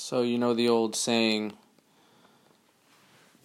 [0.00, 1.52] So you know the old saying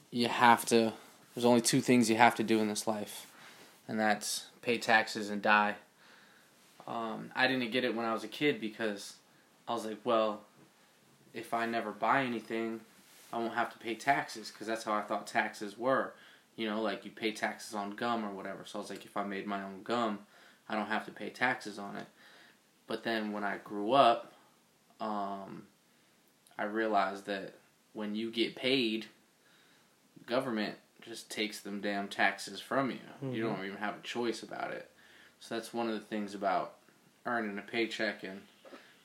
[0.09, 0.93] you have to
[1.35, 3.27] there's only two things you have to do in this life
[3.89, 5.75] and that's pay taxes and die.
[6.87, 9.15] Um, I didn't get it when I was a kid because
[9.67, 10.41] I was like, well,
[11.33, 12.79] if I never buy anything,
[13.33, 16.13] I won't have to pay taxes because that's how I thought taxes were.
[16.55, 18.63] You know, like you pay taxes on gum or whatever.
[18.65, 20.19] So I was like, if I made my own gum,
[20.69, 22.07] I don't have to pay taxes on it.
[22.87, 24.31] But then when I grew up,
[25.01, 25.63] um,
[26.57, 27.55] I realized that
[27.93, 29.05] when you get paid,
[30.25, 32.97] government just takes them damn taxes from you.
[33.23, 33.33] Mm-hmm.
[33.33, 34.89] You don't even have a choice about it.
[35.39, 36.75] So that's one of the things about
[37.25, 38.41] earning a paycheck and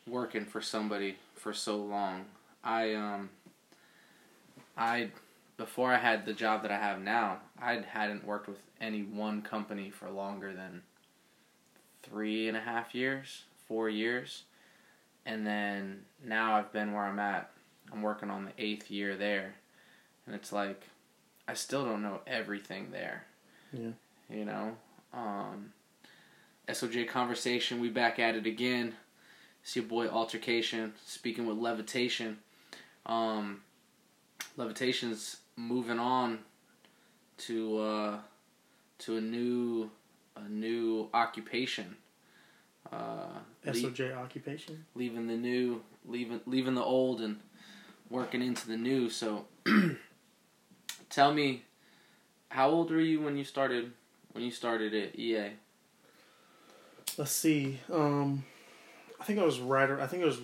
[0.06, 2.24] working for somebody for so long.
[2.64, 3.30] I um
[4.76, 5.10] I
[5.56, 9.42] before I had the job that I have now, I hadn't worked with any one
[9.42, 10.82] company for longer than
[12.02, 14.44] three and a half years, four years.
[15.30, 17.50] And then now I've been where I'm at.
[17.92, 19.54] I'm working on the eighth year there.
[20.26, 20.82] And it's like
[21.46, 23.24] I still don't know everything there.
[23.72, 23.92] Yeah.
[24.28, 24.76] You know?
[25.14, 25.72] Um
[26.68, 28.94] SOJ conversation, we back at it again.
[29.62, 32.38] It's your boy Altercation speaking with Levitation.
[33.06, 33.62] Um,
[34.56, 36.38] Levitation's moving on
[37.38, 38.18] to uh,
[38.98, 39.90] to a new
[40.36, 41.96] a new occupation.
[42.92, 44.84] Uh, SOJ occupation.
[44.94, 47.40] Leaving the new, leaving leaving the old, and
[48.08, 49.10] working into the new.
[49.10, 49.46] So,
[51.10, 51.64] tell me,
[52.48, 53.92] how old were you when you started
[54.32, 55.50] when you started at EA?
[57.20, 57.78] let's see.
[57.92, 58.44] Um,
[59.20, 59.90] I think I was right.
[59.90, 60.40] I think it was.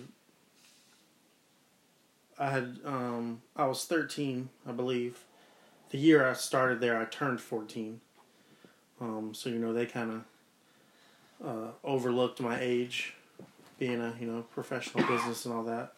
[2.39, 2.77] I had.
[2.85, 5.23] Um, I was thirteen, I believe.
[5.89, 8.01] The year I started there, I turned fourteen.
[9.01, 10.21] Um, so you know they kind of
[11.43, 13.13] uh, overlooked my age,
[13.79, 15.93] being a you know professional business and all that.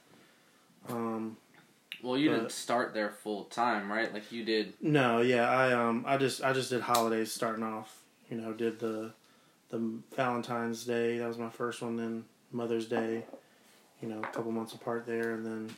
[0.87, 1.37] Um,
[2.01, 4.13] well, you but, didn't start there full time, right?
[4.13, 4.73] Like you did.
[4.81, 8.01] No, yeah, I um, I just I just did holidays starting off.
[8.29, 9.11] You know, did the
[9.69, 11.17] the Valentine's Day.
[11.17, 11.97] That was my first one.
[11.97, 13.23] Then Mother's Day.
[14.01, 15.69] You know, a couple months apart there, and then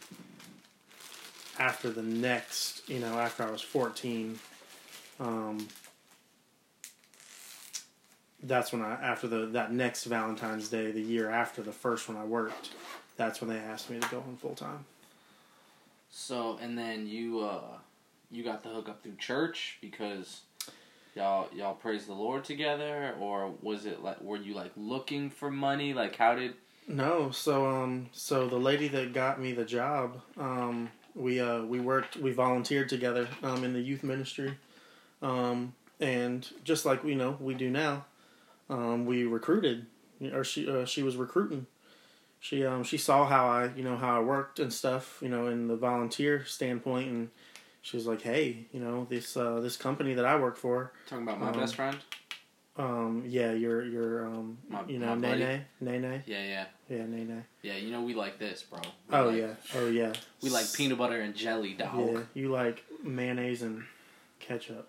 [1.57, 4.37] after the next, you know, after I was fourteen,
[5.19, 5.67] um,
[8.43, 12.17] that's when I after the that next Valentine's Day, the year after the first one
[12.17, 12.71] I worked,
[13.17, 14.85] that's when they asked me to go on full time.
[16.09, 17.77] So and then you uh
[18.31, 20.41] you got the hook up through church because
[21.15, 25.51] y'all y'all praise the Lord together, or was it like were you like looking for
[25.51, 25.93] money?
[25.93, 26.53] Like how did?
[26.87, 31.79] No, so um, so the lady that got me the job, um, we uh we
[31.79, 34.57] worked we volunteered together um in the youth ministry,
[35.21, 38.05] um and just like you know we do now,
[38.71, 39.85] um we recruited
[40.33, 41.67] or she uh, she was recruiting.
[42.39, 45.45] She um she saw how I you know how I worked and stuff you know
[45.47, 47.29] in the volunteer standpoint and
[47.81, 51.23] she was like, "Hey, you know this uh, this company that I work for." Talking
[51.23, 51.97] about my um, best friend.
[52.77, 53.23] Um.
[53.27, 53.53] Yeah.
[53.53, 54.59] Your your um.
[54.69, 56.23] My, you know Nene Nene.
[56.25, 56.43] Yeah.
[56.43, 56.65] Yeah.
[56.89, 57.05] Yeah.
[57.05, 57.43] Nene.
[57.63, 57.75] Yeah.
[57.75, 58.79] You know we like this, bro.
[59.09, 59.53] We oh like, yeah.
[59.75, 60.13] Oh yeah.
[60.41, 62.13] We like peanut butter and jelly, dog.
[62.13, 62.19] Yeah.
[62.33, 63.83] You like mayonnaise and
[64.39, 64.87] ketchup.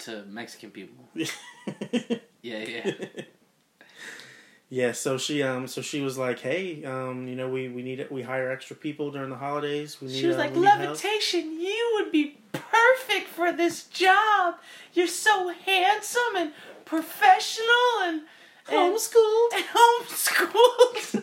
[0.00, 1.08] To Mexican people.
[2.42, 2.58] yeah.
[2.64, 2.92] Yeah.
[4.68, 8.00] Yeah, so she um so she was like, "Hey, um, you know, we we need
[8.00, 8.10] it.
[8.10, 10.00] We hire extra people during the holidays.
[10.00, 14.56] We need." She was uh, like, "Levitation, you would be perfect for this job.
[14.92, 16.52] You're so handsome and
[16.84, 17.66] professional
[18.02, 18.22] and,
[18.68, 19.64] and homeschooled and
[21.14, 21.20] homeschooled."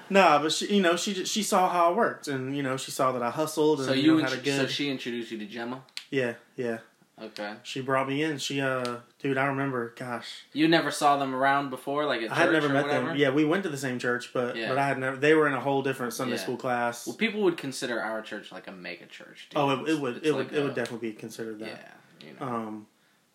[0.10, 2.90] nah, but she, you know, she she saw how it worked, and you know, she
[2.90, 3.80] saw that I hustled.
[3.80, 4.56] And, so you, you know, had a good.
[4.56, 5.82] So she introduced you to Gemma.
[6.10, 6.78] Yeah, yeah.
[7.22, 7.54] Okay.
[7.62, 8.38] She brought me in.
[8.38, 10.44] She uh dude, I remember, gosh.
[10.52, 13.08] You never saw them around before, like at I had never met whatever?
[13.08, 13.16] them.
[13.16, 14.68] Yeah, we went to the same church, but yeah.
[14.68, 16.42] but I had never they were in a whole different Sunday yeah.
[16.42, 17.06] school class.
[17.06, 19.48] Well people would consider our church like a mega church.
[19.50, 19.58] Dude.
[19.58, 21.96] Oh, it, it would it like would a, it would definitely be considered that.
[22.20, 22.26] Yeah.
[22.26, 22.46] You know.
[22.46, 22.86] Um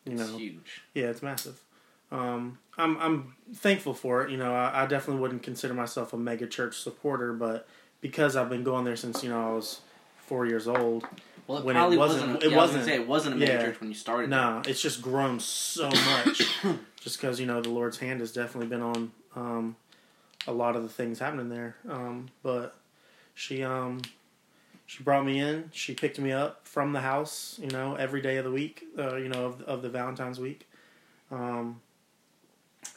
[0.05, 0.81] you it's know huge.
[0.93, 1.61] Yeah, it's massive.
[2.11, 4.31] Um I'm I'm thankful for it.
[4.31, 7.67] You know, I, I definitely wouldn't consider myself a mega church supporter, but
[8.01, 9.81] because I've been going there since, you know, I was
[10.17, 11.07] four years old
[11.47, 12.21] well, it when probably it wasn't.
[12.21, 12.85] wasn't it yeah, wasn't.
[12.85, 14.29] say it wasn't a major yeah, church when you started.
[14.29, 16.41] No, it's just grown so much.
[16.99, 19.75] just because you know the Lord's hand has definitely been on um,
[20.47, 21.75] a lot of the things happening there.
[21.87, 22.75] Um, but
[23.35, 24.01] she um,
[24.87, 25.69] she brought me in.
[25.71, 27.59] She picked me up from the house.
[27.61, 28.83] You know, every day of the week.
[28.97, 30.67] Uh, you know, of of the Valentine's week,
[31.31, 31.79] um,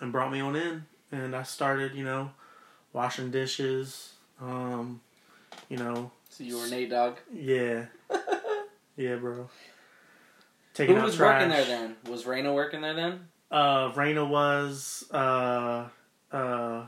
[0.00, 0.86] and brought me on in.
[1.10, 2.30] And I started, you know,
[2.92, 4.14] washing dishes.
[4.40, 5.00] Um,
[5.68, 6.10] you know.
[6.30, 7.18] So you were Nate Dog.
[7.32, 7.86] Yeah.
[8.98, 9.48] Yeah, bro.
[10.74, 11.40] Taking Who was trash.
[11.42, 11.96] working there then?
[12.10, 13.28] Was Raina working there then?
[13.48, 15.88] Uh, Raina was uh,
[16.32, 16.82] uh,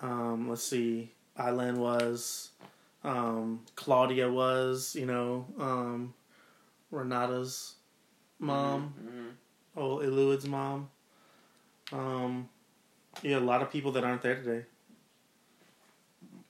[0.00, 2.50] um, let's see, Eileen was,
[3.04, 6.14] um, Claudia was, you know, um,
[6.92, 7.76] Renata's
[8.40, 9.80] mom, Mhm.
[9.80, 10.90] oh, Eluid's mom.
[11.92, 12.48] Um,
[13.22, 14.66] yeah, a lot of people that aren't there today.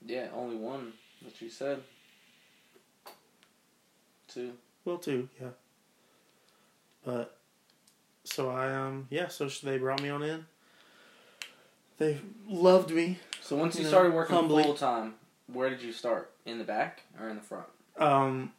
[0.05, 1.83] Yeah, only one that you said.
[4.33, 4.53] Two.
[4.85, 5.49] Well, too, yeah.
[7.03, 7.37] But
[8.23, 10.45] so I um yeah, so they brought me on in.
[11.97, 13.19] They loved me.
[13.41, 14.63] So once you know, started working humbly.
[14.63, 15.15] full time,
[15.51, 16.31] where did you start?
[16.45, 17.65] In the back or in the front?
[17.97, 18.53] Um,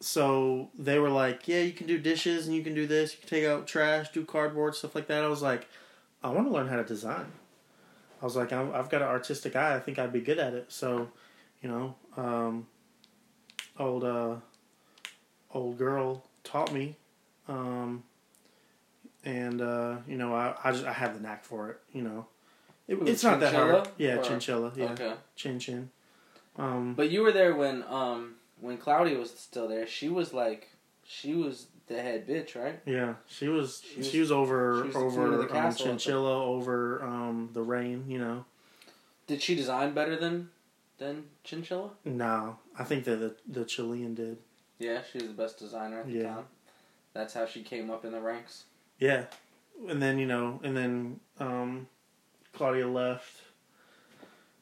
[0.00, 3.12] so they were like, "Yeah, you can do dishes and you can do this.
[3.12, 5.68] You can take out trash, do cardboard stuff like that." I was like,
[6.22, 7.32] "I want to learn how to design."
[8.20, 9.74] I was like, "I've got an artistic eye.
[9.74, 11.10] I think I'd be good at it." So,
[11.62, 12.66] you know, um,
[13.78, 14.36] old uh,
[15.52, 16.96] old girl taught me,
[17.48, 18.02] um,
[19.24, 21.80] and uh, you know, I I just I have the knack for it.
[21.92, 22.26] You know,
[22.86, 23.66] it, it's not that hard.
[23.84, 23.92] chinchilla?
[23.98, 24.72] Yeah, Or- chinchilla.
[24.76, 25.14] Yeah, Okay.
[25.36, 25.90] chin chin.
[26.56, 29.86] Um, But you were there when um when Claudia was still there.
[29.86, 30.68] She was like
[31.04, 32.80] she was the head bitch, right?
[32.84, 35.42] Yeah, she was She she was- was, over she was the queen of over the
[35.44, 36.00] um, castle, I think.
[36.00, 38.04] Chinchilla over um, the rain.
[38.08, 38.44] You know,
[39.26, 40.50] Did she design better than
[40.98, 41.90] than Chinchilla?
[42.04, 44.38] no, I think that the the Chilean did.
[44.78, 46.34] Yeah, she was the best designer at the Yeah.
[46.34, 46.44] time.
[47.14, 48.64] That's how she came up in the ranks.
[48.98, 49.24] Yeah,
[49.88, 51.88] and then you know, and then um,
[52.52, 53.42] Claudia left.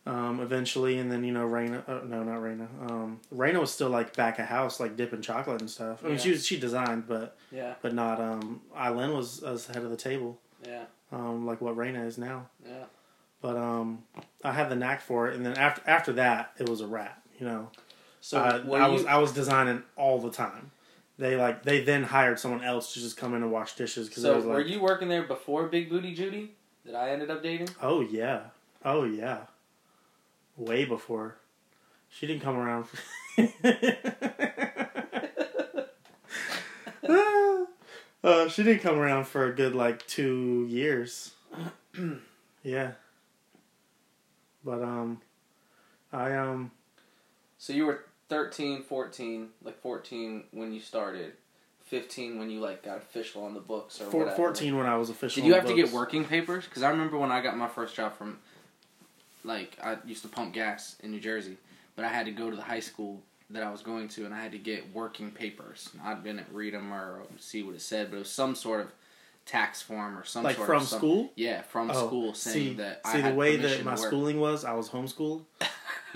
[0.08, 1.82] Um, eventually, and then you know, Raina.
[1.88, 2.68] Uh, no, not Raina.
[2.88, 6.04] Um, Raina was still like back at house, like dipping chocolate and stuff.
[6.04, 6.22] I mean, Yeah.
[6.22, 8.20] she was she designed, but Yeah, but not.
[8.20, 12.48] Um, Eileen was was head of the table, yeah, um, like what Raina is now.
[12.64, 12.84] yeah.
[13.40, 14.04] But um,
[14.44, 17.20] I had the knack for it, and then after after that, it was a wrap.
[17.40, 17.70] You know,
[18.26, 20.72] So Uh, were I you, was I was designing all the time.
[21.16, 24.24] They like they then hired someone else to just come in and wash dishes because
[24.24, 26.50] so was were like, you working there before Big Booty Judy
[26.84, 27.68] that I ended up dating?
[27.80, 28.46] oh yeah,
[28.84, 29.42] oh yeah,
[30.56, 31.36] way before.
[32.08, 32.88] She didn't come around.
[32.88, 32.98] For...
[38.24, 41.30] uh, she didn't come around for a good like two years.
[42.64, 42.94] yeah,
[44.64, 45.20] but um,
[46.12, 46.72] I um
[47.56, 51.32] So you were 13, 14, like 14 when you started,
[51.84, 54.36] 15 when you like got official on the books or four, whatever.
[54.36, 55.40] fourteen when I was official.
[55.42, 56.64] Did you on have the to get working papers?
[56.64, 58.38] Because I remember when I got my first job from,
[59.44, 61.56] like, I used to pump gas in New Jersey,
[61.94, 64.34] but I had to go to the high school that I was going to, and
[64.34, 65.90] I had to get working papers.
[66.04, 68.88] I didn't read them or see what it said, but it was some sort of
[69.44, 71.30] tax form or some like sort from of some- school?
[71.36, 74.40] Yeah, from Oh, school saying see, that I see had the way that my schooling
[74.40, 75.44] was, I was homeschooled,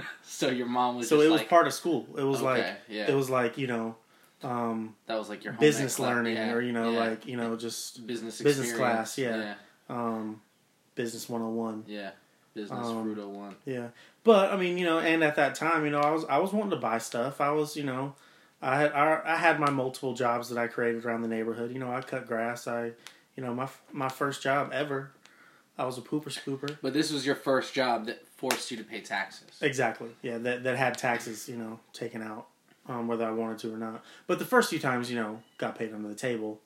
[0.22, 2.06] so your mom was so it was like, part of school.
[2.16, 3.96] It was like yeah, it was like you know,
[4.42, 6.98] um, that was like your home business learning Yeah, or you know yeah.
[6.98, 9.14] like you know just business business experience.
[9.14, 9.54] class, yeah.
[9.88, 10.40] um,
[10.94, 11.84] business one hundred and one.
[11.86, 12.10] yeah.
[12.52, 13.54] Business Um, fruit 01.
[13.64, 13.88] Yeah,
[14.24, 16.52] but I mean you know, and at that time you know I was I was
[16.52, 17.40] wanting to buy stuff.
[17.40, 18.14] I was you know.
[18.62, 21.72] I had I, I had my multiple jobs that I created around the neighborhood.
[21.72, 22.66] You know, I cut grass.
[22.66, 22.90] I,
[23.36, 25.12] you know, my my first job ever,
[25.78, 26.76] I was a pooper scooper.
[26.82, 29.50] But this was your first job that forced you to pay taxes.
[29.60, 30.08] Exactly.
[30.22, 32.46] Yeah, that that had taxes, you know, taken out,
[32.88, 34.02] um, whether I wanted to or not.
[34.26, 36.60] But the first few times, you know, got paid under the table.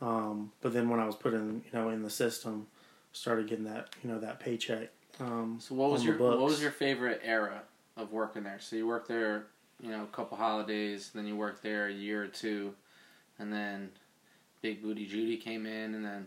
[0.00, 2.66] Um, but then when I was put in, you know, in the system,
[3.12, 4.88] started getting that, you know, that paycheck.
[5.20, 7.62] Um, So what was your what was your favorite era
[7.96, 8.58] of working there?
[8.60, 9.46] So you worked there,
[9.82, 12.74] you know, a couple holidays, then you worked there a year or two,
[13.38, 13.90] and then
[14.62, 16.26] Big Booty Judy came in, and then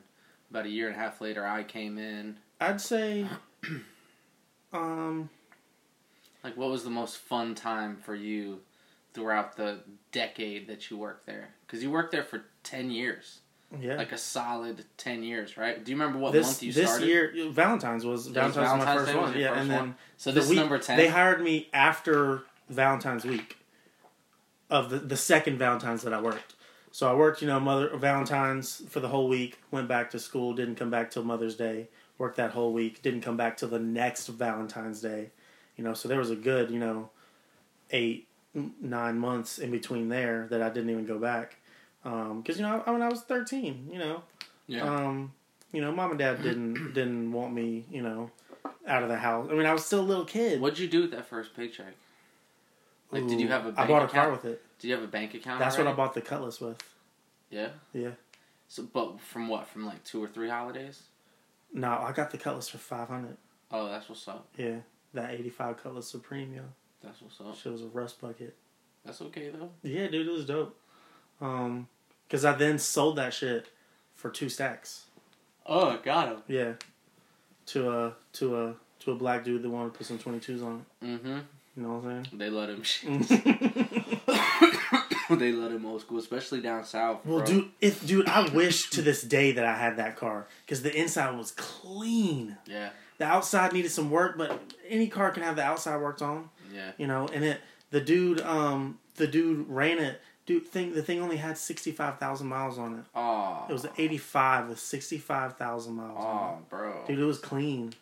[0.52, 2.38] about a year and a half later, I came in.
[2.60, 3.26] I'd say,
[4.74, 5.30] um,
[6.44, 8.60] Like, what was the most fun time for you
[9.14, 9.80] throughout the
[10.12, 11.50] decade that you worked there?
[11.66, 13.40] Because you worked there for ten years,
[13.80, 13.96] yeah.
[13.96, 15.84] like a solid ten years, right?
[15.84, 17.08] Do you remember what this month you this started?
[17.08, 19.40] This year, Valentine's was Valentine's, was my Valentine's first Day was one.
[19.40, 19.80] Yeah, first and one?
[19.86, 20.98] then So the this is week- number ten.
[20.98, 23.58] They hired me after Valentine's week
[24.70, 26.56] of the, the second Valentine's that I worked.
[26.94, 29.60] So I worked, you know, Mother Valentine's for the whole week.
[29.72, 30.54] Went back to school.
[30.54, 31.88] Didn't come back till Mother's Day.
[32.22, 33.02] Worked that whole week.
[33.02, 35.32] Didn't come back till the next Valentine's Day.
[35.76, 37.10] You know, so there was a good, you know,
[37.90, 41.56] eight nine months in between there that I didn't even go back
[42.04, 44.22] because you know I, when I was thirteen, you know,
[44.68, 44.84] yeah.
[44.84, 45.32] um,
[45.72, 48.30] you know, mom and dad didn't didn't want me, you know,
[48.86, 49.48] out of the house.
[49.50, 50.62] I mean, I was still a little kid.
[50.62, 51.96] What'd you do with that first paycheck?
[53.10, 54.12] Like, did you have a I bought a account?
[54.12, 54.62] car with it.
[54.78, 55.58] Did you have a bank account?
[55.58, 56.78] That's what I bought the Cutlass with.
[57.50, 57.70] Yeah.
[57.94, 58.12] Yeah.
[58.68, 59.68] So, but from what?
[59.68, 61.02] From like two or three holidays?
[61.74, 63.38] No, I got the Cutlass for five hundred.
[63.72, 64.48] Oh, that's what's up.
[64.58, 64.78] Yeah,
[65.14, 66.64] that eighty five Cutlass Supreme, yo.
[67.04, 67.56] That's what's up.
[67.58, 68.56] Shit was a rust bucket.
[69.06, 69.70] That's okay though.
[69.84, 70.78] Yeah, dude, it was dope.
[71.40, 71.88] Um,
[72.30, 73.68] cause I then sold that shit
[74.16, 75.06] for two stacks.
[75.66, 76.38] Oh, got him.
[76.48, 76.74] Yeah,
[77.68, 80.62] to a to a to a black dude that wanted to put some twenty twos
[80.62, 81.06] on it.
[81.06, 81.38] Mm-hmm.
[81.78, 82.38] You know what I'm saying?
[82.38, 82.84] They let him.
[85.40, 87.26] they let him old school, especially down south.
[87.26, 87.46] well, bro.
[87.46, 90.96] dude, if dude, I wish to this day that I had that car because the
[90.96, 92.58] inside was clean.
[92.66, 96.50] Yeah, The outside needed some work, but any car can have the outside worked on.
[96.74, 96.92] yeah.
[96.98, 97.62] You know, and it
[97.92, 100.22] the dude um the dude ran it.
[100.48, 103.06] Dude, thing the thing only had sixty five thousand miles on it.
[103.14, 106.56] Oh, It was an eighty five with sixty five thousand miles on it.
[106.58, 107.04] Oh, bro.
[107.08, 107.94] Dude, it was clean.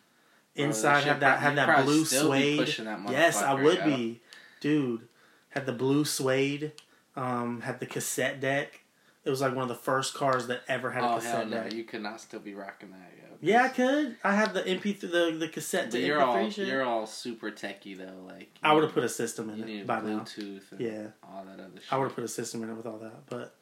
[0.56, 2.58] Bro, Inside had that had that blue suede.
[2.66, 3.86] that Yes, I would yeah.
[3.86, 4.20] be,
[4.60, 5.06] dude.
[5.50, 6.72] Had the blue suede.
[7.16, 8.80] Um, had the cassette deck.
[9.24, 11.50] It was like one of the first cars that ever had a oh hell cassette
[11.50, 11.62] no!
[11.64, 11.72] deck.
[11.74, 13.12] You could not still be rocking that.
[13.18, 13.36] Yo.
[13.42, 14.16] Yeah, I could.
[14.24, 16.68] I had the MP3, the the cassette But you're MP3 all shit.
[16.68, 18.22] you're all super techie though.
[18.26, 20.20] Like I would have put a system in it by now.
[20.20, 20.72] Bluetooth.
[20.72, 21.06] And Yeah.
[21.22, 21.92] all that other shit.
[21.92, 23.54] I would have put a system in it with all that, but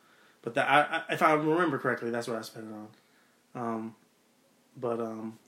[0.43, 2.88] but that I, I if I remember correctly, that's what I spent it on.
[3.61, 3.95] Um,
[4.76, 5.38] but um,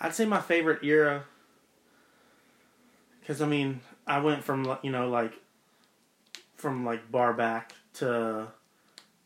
[0.00, 1.24] I'd say my favorite era
[3.20, 5.34] because I mean I went from like, you know like
[6.60, 8.48] from like bar back to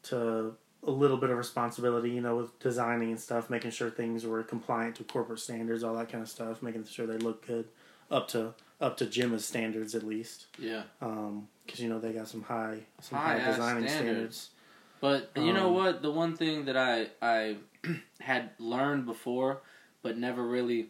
[0.05, 0.55] to
[0.87, 4.43] a little bit of responsibility, you know, with designing and stuff, making sure things were
[4.43, 7.67] compliant to corporate standards, all that kind of stuff, making sure they look good,
[8.11, 10.83] up to up to Gemma's standards at least Yeah.
[11.00, 13.91] because you know they got some high some High high, designing standards.
[13.91, 14.50] standards.
[15.00, 16.03] But you know Um, what?
[16.03, 17.57] The one thing that I I
[18.21, 19.62] had learned before,
[20.03, 20.88] but never really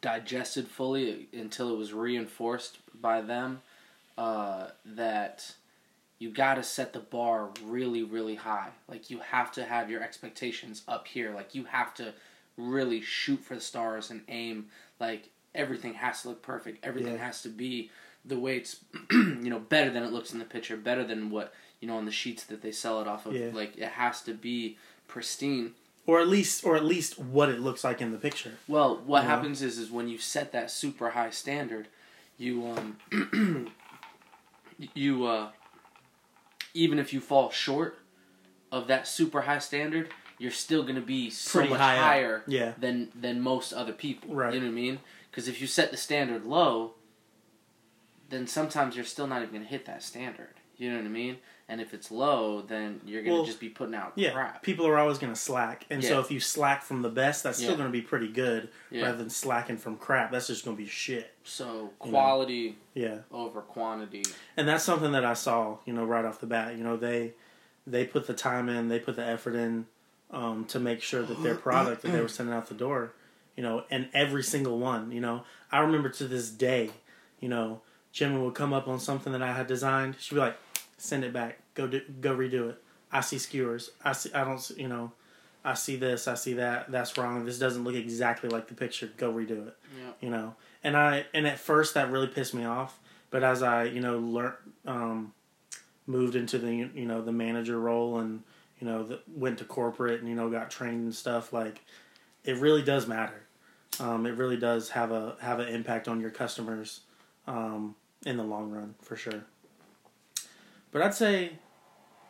[0.00, 3.62] digested fully until it was reinforced by them,
[4.18, 5.54] uh, that
[6.18, 8.70] you got to set the bar really, really high.
[8.88, 11.34] Like you have to have your expectations up here.
[11.34, 12.14] Like you have to
[12.56, 14.66] really shoot for the stars and aim.
[14.98, 16.84] Like everything has to look perfect.
[16.84, 17.26] Everything Yeah.
[17.26, 17.90] has to be
[18.24, 18.80] the way it's,
[19.10, 20.76] you know, better than it looks in the picture.
[20.76, 23.34] Better than what you know on the sheets that they sell it off of.
[23.34, 23.50] Yeah.
[23.52, 25.74] Like it has to be pristine.
[26.06, 28.54] or at least or at least what it looks like in the picture.
[28.66, 29.28] Well, what Yeah.
[29.28, 31.88] happens is is when you set that super high standard,
[32.38, 32.96] you um
[34.94, 35.48] you uh
[36.74, 37.98] even if you fall short
[38.70, 42.02] of that super high standard, you're still going to be so Pretty much high up.
[42.04, 42.72] higher Yeah.
[42.78, 44.34] than than most other people.
[44.34, 44.52] Right.
[44.52, 44.98] You know what I mean?
[45.30, 46.94] Because if you set the standard low,
[48.28, 50.54] then sometimes you're still not even going to hit that standard.
[50.76, 51.38] You know what I mean?
[51.68, 54.62] And if it's low, then you're going to Well, just be putting out Yeah, crap.
[54.62, 57.58] people are always going to slack, and so if you slack from the best, that's
[57.60, 57.66] Yeah.
[57.66, 59.06] still going to be pretty good, Yeah.
[59.06, 60.30] rather than slacking from crap.
[60.30, 61.34] That's just going to be shit.
[61.42, 61.66] So
[62.04, 62.10] You know.
[62.12, 64.22] quality Yeah, over quantity.
[64.56, 66.76] and that's something that I saw, you know, right off the bat.
[66.76, 67.34] You know, they
[67.84, 69.86] they put the time in, they put the effort in
[70.30, 73.12] um, to make sure that their product that they were sending out the door,
[73.56, 75.42] you know, and every single one, you know,
[75.72, 76.90] I remember to this day,
[77.40, 77.80] you know,
[78.12, 80.16] Jimmy would come up on something that I had designed.
[80.18, 80.56] She'd be like,
[80.98, 81.58] "Send it back.
[81.74, 82.82] Go do, go redo it.
[83.12, 83.90] I see skewers.
[84.04, 84.32] I see.
[84.32, 84.70] I don't.
[84.76, 85.12] You know."
[85.64, 87.44] I see this, I see that, that's wrong.
[87.44, 89.10] This doesn't look exactly like the picture.
[89.16, 90.12] Go redo it Yeah.
[90.20, 93.00] you know and i and at first that really pissed me off
[93.30, 94.54] but as i you know learned
[94.86, 95.32] um
[96.06, 98.44] moved into the you know the manager role and
[98.78, 101.80] you know the, went to corporate and you know got trained and stuff like
[102.44, 103.42] it really does matter
[103.98, 107.00] um it really does have a have an impact on your customers
[107.48, 109.42] um in the long run for sure
[110.96, 111.50] but i'd say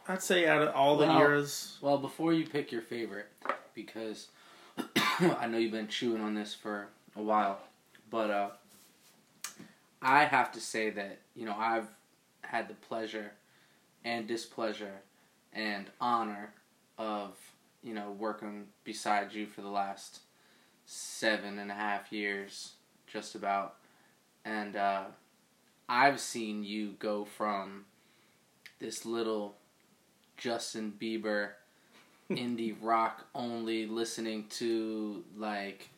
[0.09, 1.79] i'd say out of all the Well, eras.
[1.81, 3.29] Well, before you pick your favorite,
[3.75, 4.27] because
[5.21, 7.61] I know you've been chewing on this for a while,
[8.11, 8.49] but uh,
[10.03, 11.87] I have to say that you know I've
[12.43, 13.31] had the pleasure
[14.05, 14.97] and displeasure
[15.53, 16.53] and honor
[16.99, 17.37] of
[17.85, 20.23] you know working beside you for the last
[20.87, 22.73] seven and a half years,
[23.07, 23.77] just about,
[24.45, 25.05] and uh,
[25.89, 27.85] I've seen you go from
[28.79, 29.57] this little
[30.37, 31.51] Justin Bieber
[32.31, 35.91] indie rock only listening to like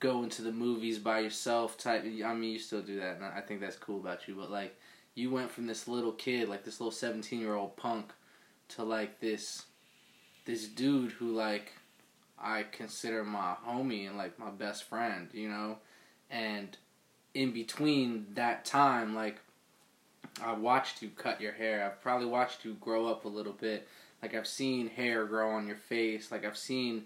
[0.00, 3.40] going to the movies by yourself type I mean you still do that and I
[3.40, 4.76] think that's cool about you but like
[5.14, 8.12] you went from this little kid like this little 17 year old punk
[8.70, 9.66] to like this
[10.44, 11.72] this dude who like
[12.36, 15.78] I consider my homie and like my best friend you know?
[16.28, 16.76] And
[17.34, 19.38] in between that time like
[20.40, 21.84] I watched you cut your hair.
[21.84, 23.86] I've probably watched you grow up a little bit.
[24.22, 26.30] Like I've seen hair grow on your face.
[26.30, 27.04] Like I've seen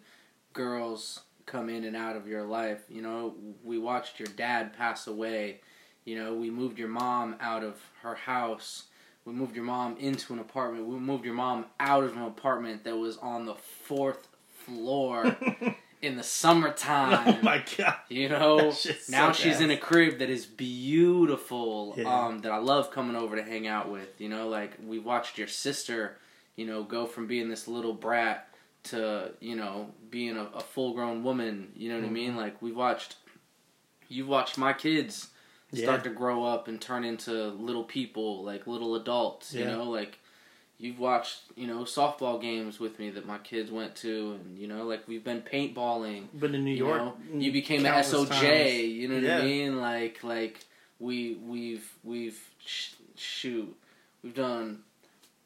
[0.53, 2.83] girls come in and out of your life.
[2.89, 5.61] You know, we watched your dad pass away.
[6.05, 8.85] You know, we moved your mom out of her house.
[9.25, 10.87] We moved your mom into an apartment.
[10.87, 14.29] We moved your mom out of an apartment that was on the fourth
[14.65, 15.37] floor
[16.03, 17.23] in the summertime.
[17.39, 18.73] oh my god You know,
[19.09, 21.95] now so she's in a crib that is beautiful.
[21.97, 22.27] Yeah.
[22.27, 24.09] Um, that I love coming over to hang out with.
[24.19, 26.17] You know, like we watched your sister,
[26.57, 28.49] you know, go from being this little brat
[28.85, 31.73] to you know being a, a full grown woman.
[31.77, 32.31] You know what I mean?
[32.31, 32.39] Mm-hmm.
[32.39, 33.17] Like we watched
[34.09, 35.29] you've watched my kids
[35.75, 36.03] start Yeah.
[36.05, 39.53] to grow up and turn into little people, like little adults.
[39.53, 40.19] You know, like
[40.79, 44.67] you've watched you know softball games with me that my kids went to, and you
[44.69, 46.25] know, like we've been paintballing.
[46.35, 48.29] But in New You York, know, you became a countless SOJ.
[48.31, 48.81] times.
[48.83, 49.39] You know what Yeah.
[49.39, 49.81] I mean?
[49.81, 50.65] Like like
[50.99, 53.77] we we've we've sh- shoot
[54.23, 54.81] we've done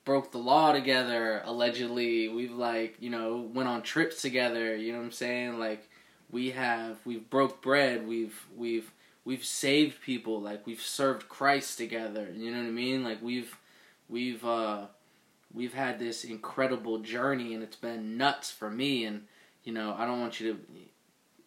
[0.04, 4.98] broke the law together allegedly we've like you know went on trips together you know
[4.98, 5.88] what i'm saying like
[6.30, 8.92] we have we've broke bread we've we've
[9.24, 13.56] we've saved people like we've served christ together you know what i mean like we've
[14.08, 14.86] we've uh
[15.52, 19.22] we've had this incredible journey and it's been nuts for me and
[19.64, 20.60] you know i don't want you to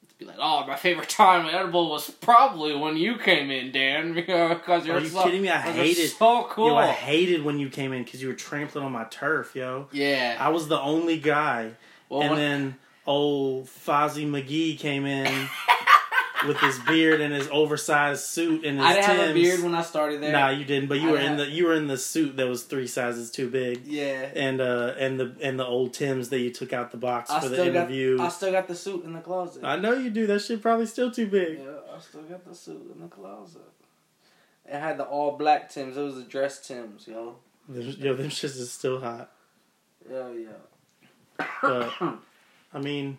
[0.09, 3.71] to be like, oh, my favorite time at Edible was probably when you came in,
[3.71, 5.49] Dan, because you're Are you so, kidding me?
[5.49, 6.67] I hated- so cool.
[6.67, 9.87] Yo, I hated when you came in because you were trampling on my turf, yo.
[9.91, 10.35] yeah.
[10.39, 11.71] I was the only guy,
[12.09, 12.75] well, and when- then
[13.07, 15.25] old Fozzie McGee came in
[16.47, 19.73] with his beard and his oversized suit and his I didn't have a beard when
[19.75, 20.31] I started there.
[20.31, 20.89] Nah, you didn't.
[20.89, 22.87] But you I were in had- the you were in the suit that was three
[22.87, 24.29] sizes too big, yeah.
[24.35, 27.39] and uh and the and the old Tims that you took out the box I
[27.39, 28.17] for the still got interview.
[28.21, 29.63] I still got the suit in the closet.
[29.63, 30.27] I know you do.
[30.27, 31.59] That shit probably still too big.
[31.59, 33.61] yeah, I still got the suit in the closet.
[34.65, 35.97] It had the all black Tims.
[35.97, 37.35] It was the dress Tims, yo.
[37.69, 39.31] Them- Yo, them shits is still hot.
[40.11, 41.45] Yeah, yeah.
[41.61, 41.93] But
[42.73, 43.17] I mean,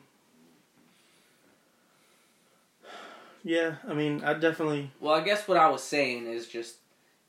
[3.45, 6.77] yeah, I mean, I definitely Well, I guess what I was saying is just,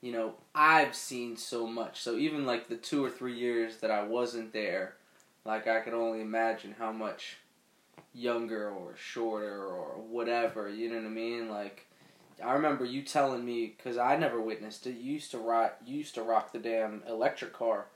[0.00, 2.00] you know, I've seen so much.
[2.00, 4.94] So even like the two or three years that I wasn't there,
[5.44, 7.36] like I can only imagine how much
[8.14, 10.68] younger or shorter or whatever.
[10.68, 11.48] You know what I mean?
[11.50, 11.86] Like,
[12.42, 14.96] I remember you telling me because I never witnessed it.
[14.96, 15.76] You used to rock.
[15.86, 17.86] You used to rock the damn electric car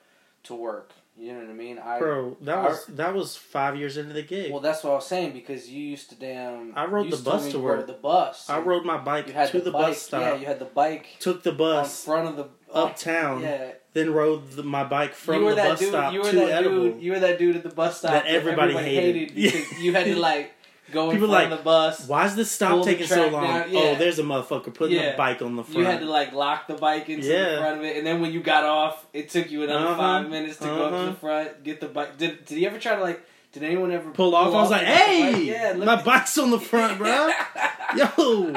[0.44, 0.92] to work.
[1.20, 1.78] You know what I mean?
[1.78, 4.50] I Bro, that I- was that was five years into the gig.
[4.50, 6.72] well, that's what I was saying because you used to damn.
[6.74, 7.86] I rode the bus to work.
[7.86, 8.48] The bus.
[8.48, 10.58] I rode my bike You had to the, the, bike, bus stop, Yeah, you had
[10.58, 15.12] the bike took the bus front of the uptown, Yeah, then rode the, my bike
[15.14, 15.88] from the bus dude.
[15.90, 16.82] stop You were to that Edible.
[16.84, 17.02] dude.
[17.02, 19.34] You were that dude at the bus stop That everybody hated.
[19.34, 20.52] because you had to like
[20.92, 22.06] go in People like, the bus.
[22.06, 23.44] Why is this stop taking so long?
[23.44, 23.80] down, yeah.
[23.80, 25.14] Oh, there's a motherfucker putting Yeah.
[25.14, 25.78] a bike on the front.
[25.78, 27.50] You had to like lock the bike into Yeah.
[27.52, 29.96] the front of it, and then when you got off, it took you another Uh-huh.
[29.96, 31.06] five minutes to go up to Uh-huh.
[31.06, 32.16] the front, get the bike.
[32.18, 33.20] Did Did he ever try to like?
[33.52, 34.54] Did anyone ever pull off.
[34.54, 35.44] I was like, and get the "Hey, bike?
[35.78, 37.30] yeah, my at- bike's on the front, bro.
[37.96, 38.54] Yo,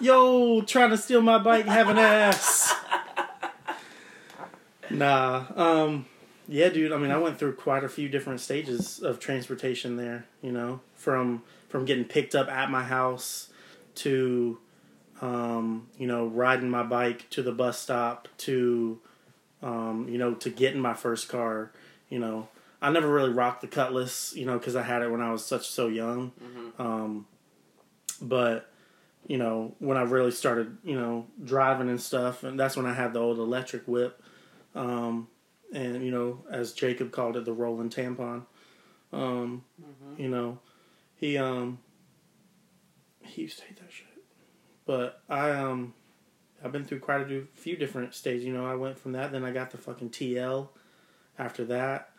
[0.00, 2.74] yo, trying to steal my bike, have an ass."
[4.90, 6.04] Nah, um,
[6.52, 6.92] yeah, dude.
[6.92, 10.26] I mean, I went through quite a few different stages of transportation there.
[10.42, 13.48] You know, from from getting picked up at my house
[13.96, 14.58] to,
[15.22, 19.00] um, you know, riding my bike to the bus stop to,
[19.62, 21.72] um, you know, to getting my first car.
[22.10, 22.48] You know,
[22.82, 25.42] I never really rocked the Cutlass, you know, because I had it when I was
[25.42, 26.32] such so young.
[26.42, 26.80] Mhm.
[26.80, 27.26] Um,
[28.20, 28.68] but
[29.26, 32.92] you know, when I really started, you know, driving and stuff, and that's when I
[32.92, 34.20] had the old electric whip,
[34.74, 35.28] um,
[35.72, 38.44] and you know, as Jacob called it, the rolling tampon.
[39.12, 40.18] Um, Mhm.
[40.18, 40.58] you know,
[41.16, 41.78] he um,
[43.22, 44.06] he used to hate that shit.
[44.84, 45.94] But I um,
[46.64, 48.44] I've been through quite a few- few different stages.
[48.44, 50.68] You know, I went from that, then I got the fucking TL.
[51.38, 52.10] After that,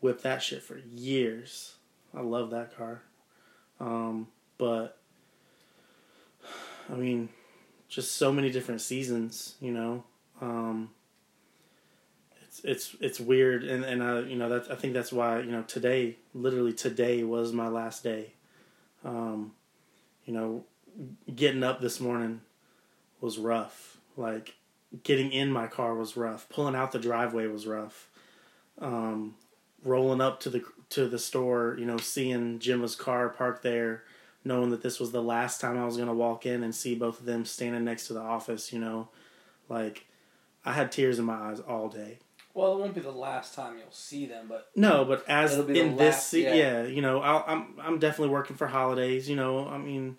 [0.00, 1.76] whipped that shit for years.
[2.14, 3.02] I love that car.
[3.80, 4.98] Um, but
[6.90, 7.28] I mean,
[7.88, 10.04] just so many different seasons, you know.
[10.40, 10.90] Um,
[12.54, 15.50] it's it's it's weird, and and I you know that I think that's why you
[15.50, 18.32] know today, literally today was my last day.
[19.04, 19.52] Um,
[20.24, 20.64] you know,
[21.34, 22.42] getting up this morning
[23.20, 23.98] was rough.
[24.16, 24.54] Like
[25.02, 26.48] getting in my car was rough.
[26.48, 28.08] Pulling out the driveway was rough.
[28.78, 29.34] Um,
[29.82, 34.04] rolling up to the to the store, you know, seeing Gemma's car parked there,
[34.44, 37.18] knowing that this was the last time I was gonna walk in and see both
[37.18, 39.08] of them standing next to the office, you know,
[39.68, 40.06] like
[40.64, 42.18] I had tears in my eyes all day.
[42.54, 45.66] Well, it won't be the last time you'll see them, but No, but as in
[45.96, 46.54] this, last- yeah.
[46.54, 46.82] yeah.
[46.84, 49.28] you know, I'll, I'm I'm definitely working for holidays.
[49.28, 50.16] You know, I mean,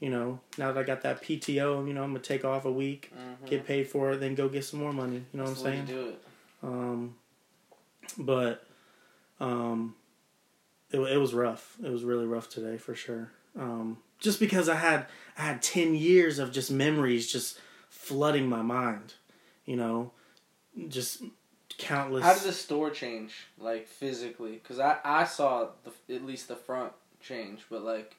[0.00, 2.72] you know, now that I got that PTO, you know, I'm gonna take off a
[2.72, 3.48] week, Mhm.
[3.48, 5.22] get paid for it, then go get some more money.
[5.32, 5.84] You know what I'm saying?
[5.84, 6.22] do it.
[6.62, 7.14] Um,
[8.18, 8.66] but
[9.40, 9.94] um,
[10.90, 11.76] it it was rough.
[11.84, 13.30] It was really rough today for sure.
[13.58, 15.06] Um, just because I had
[15.38, 17.58] I had ten years of just memories just
[17.90, 19.14] flooding my mind,
[19.64, 20.10] you know,
[20.88, 21.22] just
[21.78, 22.24] countless.
[22.24, 24.52] How did the store change, like physically?
[24.52, 28.16] Because I I saw the at least the front change, but like,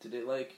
[0.00, 0.56] did it like,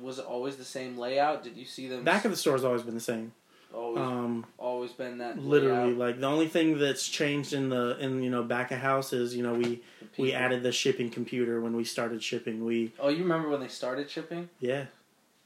[0.00, 1.42] was it always the same layout?
[1.44, 3.32] Did you see them back of the store's always been the same.
[3.74, 5.98] always Um, always been that literally, layout?
[5.98, 9.34] like the only thing that's changed in the in you know back of house is
[9.36, 9.82] you know we
[10.18, 12.64] we added the shipping computer when we started shipping.
[12.64, 14.48] We Oh, you remember when they started shipping?
[14.60, 14.86] yeah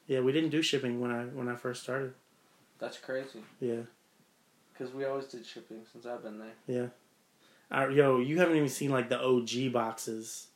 [0.08, 2.14] Yeah, we didn't do shipping when I when I first started.
[2.78, 3.40] That's crazy.
[3.60, 3.82] Yeah,
[4.76, 6.52] Because we always did shipping since I've been there.
[6.66, 6.86] yeah.
[7.68, 10.46] Uh, yo, you haven't even seen like the OG boxes,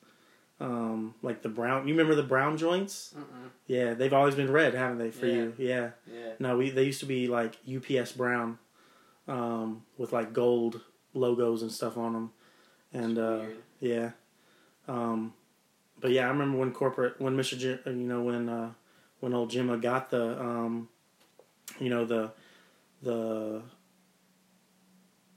[0.61, 1.88] um, like the brown.
[1.88, 3.12] You remember the brown joints?
[3.18, 3.48] Mm-mm.
[3.66, 5.11] Yeah, they've always been red, haven't they?
[5.11, 5.35] For Yeah.
[5.35, 5.90] you, yeah.
[6.06, 6.33] Yeah.
[6.38, 8.59] No, we they used to be like UPS brown,
[9.26, 12.33] um, with like gold logos and stuff on them,
[12.92, 13.40] and uh,
[13.80, 14.11] yeah,
[14.87, 15.35] um,
[15.98, 17.59] but yeah, I remember when corporate when Mr.
[17.59, 18.70] Jim, you know when uh,
[19.18, 20.88] when old Jimma got the um,
[21.80, 22.30] you know the
[23.02, 23.62] the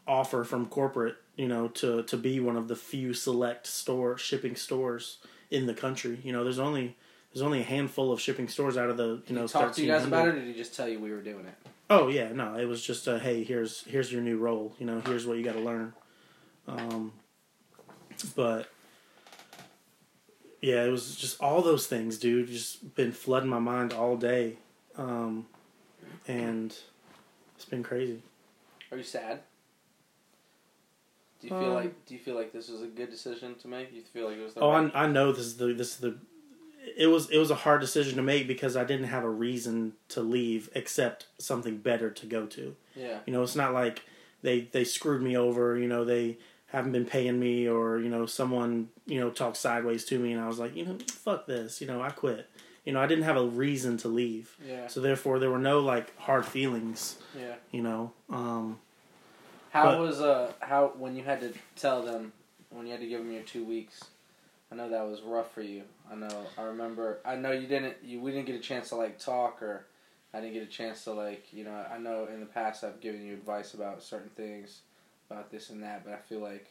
[0.08, 4.56] offer from corporate, you know, to to be one of the few select store shipping
[4.56, 5.18] stores
[5.50, 6.20] in the country.
[6.24, 6.96] You know, there's only
[7.34, 9.42] there's only a handful of shipping stores out of the you Did know.
[9.44, 11.22] he talk to you guys about it, or did he just tell you we were
[11.22, 11.56] doing it?
[11.90, 14.74] Oh yeah, no, it was just a hey, here's here's your new role.
[14.80, 15.94] You know, here's what you got to learn.
[16.68, 17.14] Um,
[18.36, 18.70] but
[20.62, 22.48] yeah, it was just all those things, dude.
[22.48, 24.58] Just been flooding my mind all day,
[24.96, 25.46] um,
[26.28, 26.76] and
[27.56, 28.22] it's been crazy.
[28.92, 29.42] Are you sad?
[31.44, 33.68] Do you feel Um, like Do you feel like this was a good decision to
[33.68, 33.92] make?
[33.94, 34.90] You feel like it was the Oh, right?
[34.96, 36.16] I, I know this is the this is the.
[36.98, 39.94] It was it was a hard decision to make because I didn't have a reason
[40.10, 42.76] to leave except something better to go to.
[42.96, 43.20] yeah.
[43.26, 44.04] You know, it's not like
[44.42, 45.78] they they screwed me over.
[45.78, 50.06] You know, they haven't been paying me, or you know, someone you know talked sideways
[50.06, 51.82] to me, and I was like, you know, fuck this.
[51.82, 52.50] You know, I quit.
[52.86, 54.88] You know, I didn't have a reason to leave, Yeah.
[54.88, 57.18] so therefore there were no like hard feelings.
[57.38, 57.56] Yeah.
[57.72, 58.80] You know, um,
[59.74, 62.32] How But- was uh how when you had to tell them
[62.70, 64.06] when you had to give them your two weeks?
[64.72, 65.82] I know that was rough for you.
[66.12, 66.46] I know.
[66.60, 67.20] I remember.
[67.26, 67.98] I know you didn't.
[68.04, 69.88] You we didn't get a chance to like talk, or
[70.32, 71.86] I didn't get a chance to like you know.
[71.92, 74.82] I know in the past I've given you advice about certain things,
[75.28, 76.68] about this and that, but I feel like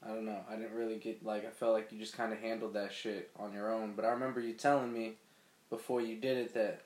[0.00, 0.44] I don't know.
[0.48, 3.30] I didn't really get like I felt like you just kind of handled that shit
[3.36, 3.94] on your own.
[3.96, 5.14] But I remember you telling me
[5.70, 6.82] before you did it that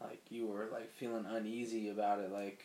[0.00, 2.64] like you were like feeling uneasy about it, like.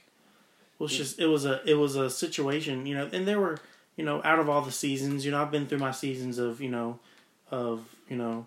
[0.85, 3.57] It's just it was a it was a situation, you know, and there were
[3.95, 6.61] you know out of all the seasons, you know, I've been through my seasons of
[6.61, 6.99] you know,
[7.51, 8.45] of you know,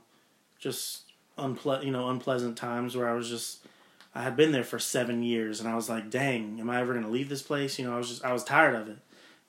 [0.59, 1.03] just
[1.39, 3.67] unple you know unpleasant times where I was just
[4.15, 6.95] I had been there for seven years and I was like, dang, am I ever
[6.95, 7.79] gonna leave this place?
[7.79, 8.99] You know, I was just I was tired of it,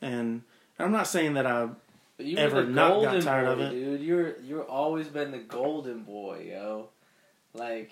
[0.01, 0.43] and
[0.79, 1.69] I'm not saying that I
[2.19, 3.69] ever not got tired boy, of it.
[3.71, 4.01] dude.
[4.01, 6.89] You're you're always been the golden boy, yo.
[7.53, 7.91] Like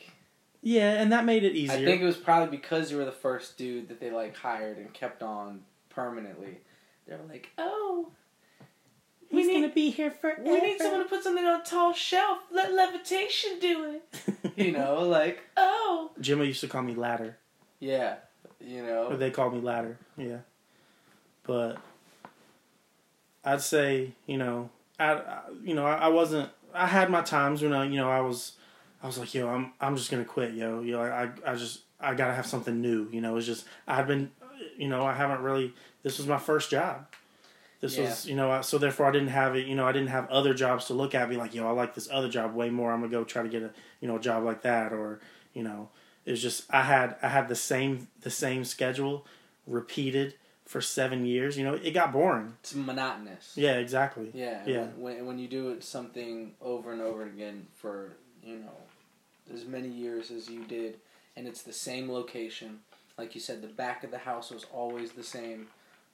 [0.66, 1.78] yeah, and that made it easier.
[1.78, 4.78] I think it was probably because you were the first dude that they like hired
[4.78, 6.58] and kept on permanently.
[7.08, 8.10] They were like, oh,
[9.32, 10.42] we need- gonna be here forever.
[10.44, 12.40] we need someone to put something on a tall shelf.
[12.52, 14.24] Let levitation do it.
[14.58, 17.38] You know, like oh, Jimmy used to call me Ladder.
[17.80, 18.16] yeah,
[18.62, 20.38] you Or know, they called me ladder, yeah.
[21.44, 21.78] But
[23.44, 26.50] I'd say, you know, I, I you know, I, I wasn't.
[26.74, 28.54] I had my times when I, you know, I was,
[29.06, 30.82] I was like, yo, I'm, I'm just gonna quit, yo.
[30.82, 33.08] You know, I, I just, I gotta have something new.
[33.12, 34.32] You know, it's just, I've been,
[34.78, 35.76] you know, I haven't really.
[36.02, 37.06] This was my first job.
[37.82, 39.68] This was, you know, I- so therefore I didn't have it.
[39.68, 41.30] You know, I didn't have other jobs to look at.
[41.30, 42.92] Be like, yo, I like this other job way more.
[42.92, 43.70] I'm gonna go try to get a,
[44.02, 45.20] you know, a job like that, or,
[45.54, 45.90] you know,
[46.26, 49.24] it was just I had I had the same the same schedule
[49.68, 50.34] repeated
[50.66, 51.58] for seven years.
[51.60, 52.54] You know, it got boring.
[52.62, 53.54] it's monotonous.
[53.56, 54.32] Yeah, exactly.
[54.34, 54.86] Yeah, Yeah.
[54.98, 58.14] When when you do it something over and over again for
[58.44, 58.72] you know
[59.54, 60.98] as many years as you did,
[61.36, 62.80] and it's the same location,
[63.18, 65.68] like you said, the back of the house was always the same.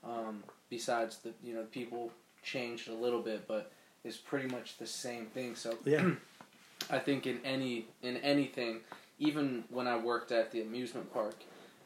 [0.04, 2.12] Um, besides the you know people
[2.44, 3.72] changed a little bit, but
[4.04, 5.56] it's pretty much the same thing.
[5.56, 6.12] So Yeah.
[6.90, 8.80] I think in any in anything,
[9.20, 11.36] even when I worked at the amusement park,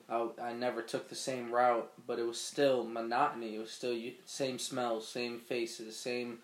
[0.10, 3.56] I, I never took the same route, but it was still monotony.
[3.56, 6.40] It was still same smells, same faces, same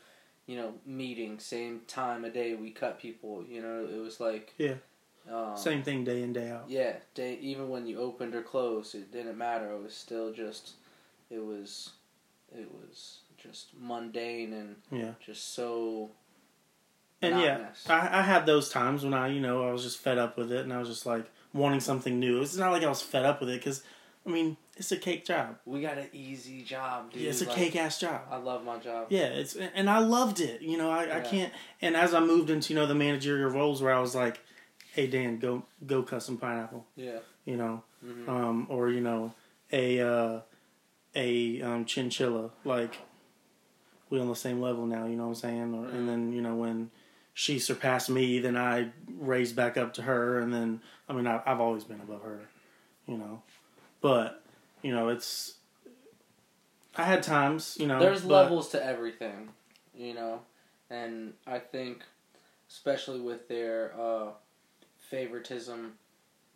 [0.45, 3.45] you know meeting, same time of day we cut people.
[3.47, 4.75] You know, it was like Yeah.
[5.29, 6.65] Um, Same thing day in day out.
[6.67, 9.71] Yeah, day even when you opened or closed, it didn't matter.
[9.71, 10.73] It was still just
[11.29, 11.91] it was
[12.55, 15.13] it was just mundane and Yeah.
[15.25, 16.11] just so
[17.21, 17.67] And yeah.
[17.87, 20.51] I, I had those times when I, you know, I was just fed up with
[20.51, 22.41] it, and I was just like wanting something new.
[22.41, 23.83] It's not like I was fed up with it because,
[24.25, 25.57] I mean, it's a cake job.
[25.65, 27.21] We got an easy job, dude.
[27.23, 28.21] Yeah, it's a Like, cake ass job.
[28.29, 29.07] I love my job.
[29.09, 30.61] Yeah, it's and I loved it.
[30.61, 31.53] You know, I, I can't.
[31.81, 34.39] And as I moved into you know the managerial roles where I was like,
[34.93, 37.19] "Hey Dan, go go cut some pineapple," Yeah.
[37.45, 39.33] you know, hmm um, or you know,
[39.71, 40.39] a uh,
[41.15, 42.51] a um, chinchilla.
[42.63, 42.97] Like
[44.09, 45.05] we on the same level now.
[45.05, 45.73] You know what I'm saying?
[45.73, 45.93] Or, Mhm.
[45.95, 46.91] And then you know when
[47.33, 51.41] she surpassed me, then I raised back up to her, and then I mean I,
[51.45, 52.41] I've always been above her,
[53.07, 53.41] you know,
[54.01, 54.43] but
[54.81, 55.55] you know it's.
[56.97, 57.99] I had times, you know.
[57.99, 59.49] There's but- levels to everything,
[59.95, 60.41] you know,
[60.89, 62.03] and I think,
[62.69, 64.31] especially with their uh,
[65.11, 65.93] favoritism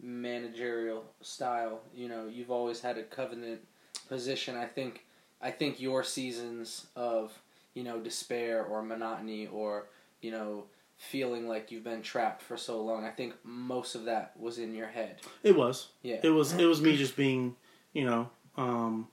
[0.02, 1.82] managerial style.
[1.94, 3.62] You know, you've always had a covenant
[4.10, 4.56] position.
[4.56, 5.04] I think
[5.42, 7.38] I think your seasons of,
[7.74, 9.88] you know, despair or monotony or,
[10.22, 10.64] you know,
[10.98, 13.04] feeling like you've been trapped for so long.
[13.04, 15.20] I think most of that was in your head.
[15.44, 15.90] It was.
[16.02, 16.20] Yeah.
[16.24, 16.54] It was.
[16.54, 17.56] It was me just being,
[17.94, 19.08] you know, um,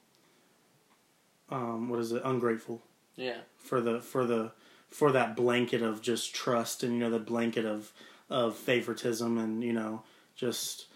[1.50, 2.22] um, what is it?
[2.24, 2.80] Ungrateful
[3.16, 3.38] Yeah.
[3.58, 4.52] for the for the
[4.88, 7.92] for that blanket of just trust and you know the blanket of
[8.32, 10.02] of favoritism and you know
[10.34, 10.86] just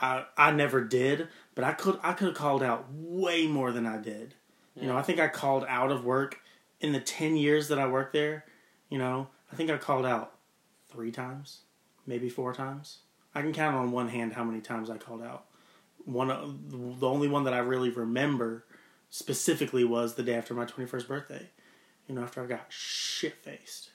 [0.00, 3.86] I I never did, but I could I could have called out way more than
[3.86, 4.34] I did.
[4.80, 6.38] You know, I think I called out of work
[6.80, 8.44] in the 10 years that I worked there,
[8.88, 10.34] you know, I think I called out
[10.90, 11.62] 3 times,
[12.06, 12.98] maybe 4 times.
[13.34, 15.46] I can count on one hand how many times I called out.
[16.04, 18.64] One of the only one that I really remember
[19.10, 21.48] specifically was the day after my 21st birthday.
[22.06, 23.90] You know, after I got shit faced.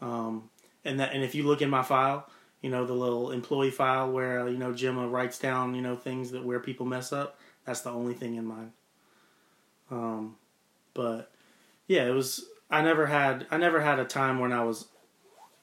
[0.00, 0.50] Um,
[0.84, 2.28] and that, and if you look in my file,
[2.60, 6.30] you know, the little employee file where, you know, Gemma writes down, you know, things
[6.32, 8.72] that where people mess up, that's the only thing in mine.
[9.90, 10.36] Um,
[10.94, 11.30] but
[11.86, 14.88] yeah, it was, I never had, I never had a time when I was,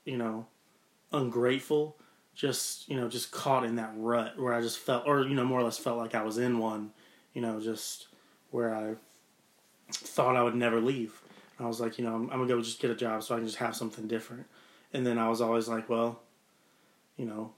[0.06, 0.48] you know,
[1.12, 1.98] ungrateful,
[2.34, 5.46] just, you know, just caught in that rut where I just felt, or, you know,
[5.46, 6.92] more or less felt like I was in one,
[7.34, 8.08] you know, just
[8.52, 8.96] where I
[9.92, 11.22] thought I would never leave.
[11.60, 13.38] I was like, you know, I'm, I'm gonna go just get a job so I
[13.38, 14.46] can just have something different.
[14.96, 16.20] And then I was always like, well,
[17.18, 17.52] you know,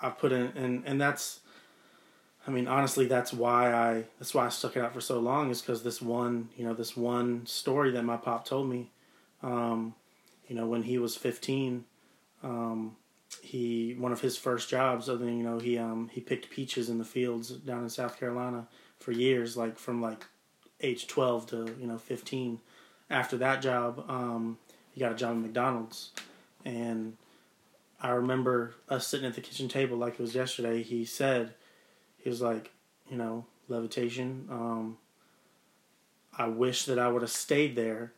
[0.00, 1.40] I put in, and and that's,
[2.46, 5.50] I mean, honestly, that's why I that's why I stuck it out for so long
[5.50, 8.90] is because this one, you know, this one story that my pop told me,
[9.42, 9.94] um,
[10.46, 11.84] you know, when he was 15,
[12.42, 12.96] um,
[13.42, 15.08] he one of his first jobs.
[15.08, 18.18] Other than you know, he um he picked peaches in the fields down in South
[18.18, 18.66] Carolina
[18.98, 20.26] for years, like from like
[20.80, 22.60] age 12 to you know 15
[23.10, 24.58] after that job, um,
[24.92, 26.10] he got a job at McDonald's,
[26.68, 27.16] and
[28.00, 30.82] I remember us sitting at the kitchen table like it was yesterday.
[30.82, 31.54] He said,
[32.18, 32.70] he was like,
[33.10, 34.46] you know, levitation.
[34.50, 34.98] Um,
[36.36, 38.12] I wish that I would have stayed there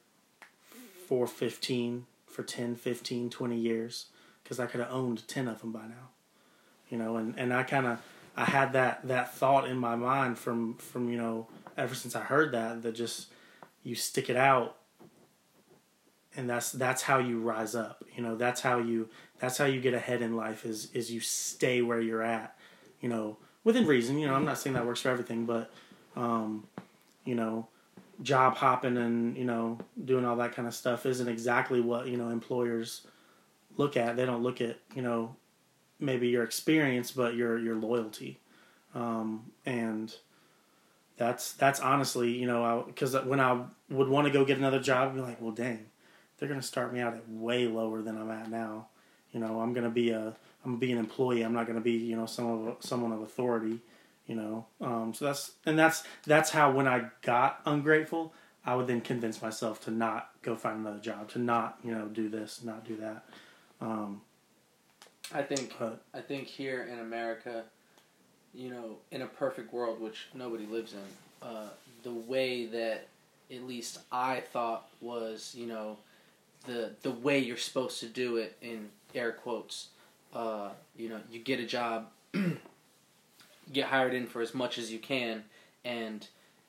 [1.06, 4.06] for 15, for 10, 15, 20 years,
[4.42, 6.10] because I could have owned 10 of them by now.
[6.88, 8.00] You know, and, and I kind of,
[8.36, 12.20] I had that, that thought in my mind from, from, you know, ever since I
[12.20, 13.28] heard that, that just,
[13.84, 14.76] you stick it out
[16.36, 19.80] and that's that's how you rise up you know that's how you that's how you
[19.80, 22.56] get ahead in life is is you stay where you're at
[23.00, 25.70] you know within reason you know i'm not saying that works for everything but
[26.16, 26.66] um
[27.24, 27.66] you know
[28.22, 32.16] job hopping and you know doing all that kind of stuff isn't exactly what you
[32.16, 33.06] know employers
[33.76, 34.16] look at.
[34.16, 35.34] They don't look at you know
[35.98, 38.38] maybe your experience but your your loyalty.
[38.94, 40.14] Um and
[41.16, 45.10] that's that's honestly you know because when i would want to go get another job
[45.10, 45.84] i'd be like well dang
[46.40, 48.88] they're going to start me out at way lower than I'm at now.
[49.32, 51.42] You know, I'm going to be a I'm gonna be an employee.
[51.42, 53.78] I'm not going to be you know someone of, someone of authority.
[54.26, 58.32] You know, um, so that's and that's that's how when I got ungrateful,
[58.64, 62.06] I would then convince myself to not go find another job, to not you know
[62.06, 63.24] do this, not do that.
[63.80, 64.20] Um,
[65.32, 67.64] I think but I think here in America,
[68.52, 71.68] you know, in a perfect world, which nobody lives in, uh,
[72.02, 73.06] the way that
[73.50, 75.96] at least I thought was, you know,
[76.66, 79.88] the the way you're supposed to do it in air quotes.
[80.32, 82.06] Uh, you know, you get a job,
[83.72, 85.44] get hired in for as much as you can,
[85.84, 86.28] and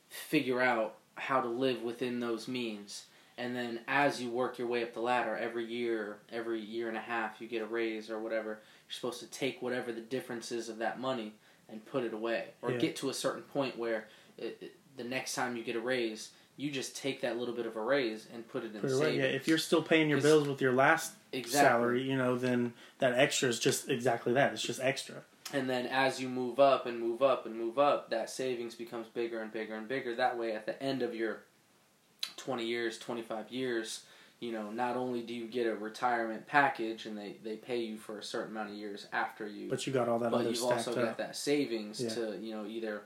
[0.09, 3.05] figure out how to live within those means.
[3.37, 6.97] And then as you work your way up the ladder, every year, every year and
[6.97, 8.49] a half, you get a raise or whatever.
[8.49, 11.33] You're supposed to take whatever the difference is of that money
[11.69, 12.77] and put it away, or Yeah.
[12.77, 16.31] get to a certain point where it, it, the next time you get a raise,
[16.61, 19.17] you just take that little bit of a raise and put it in Put savings.
[19.17, 21.59] Yeah, if you're still paying your bills with your last exactly.
[21.59, 24.53] salary, you know, then that extra is just exactly that.
[24.53, 25.23] It's just extra.
[25.53, 29.07] And then as you move up and move up and move up, that savings becomes
[29.07, 30.15] bigger and bigger and bigger.
[30.15, 31.39] That way, at the end of your
[32.37, 34.03] 20 years, 25 years,
[34.39, 37.97] you know, not only do you get a retirement package and they, they pay you
[37.97, 40.49] for a certain amount of years after you, But you got all that but other
[40.51, 40.95] you've also up.
[40.97, 42.09] got that savings Yeah.
[42.09, 43.03] to, you know, either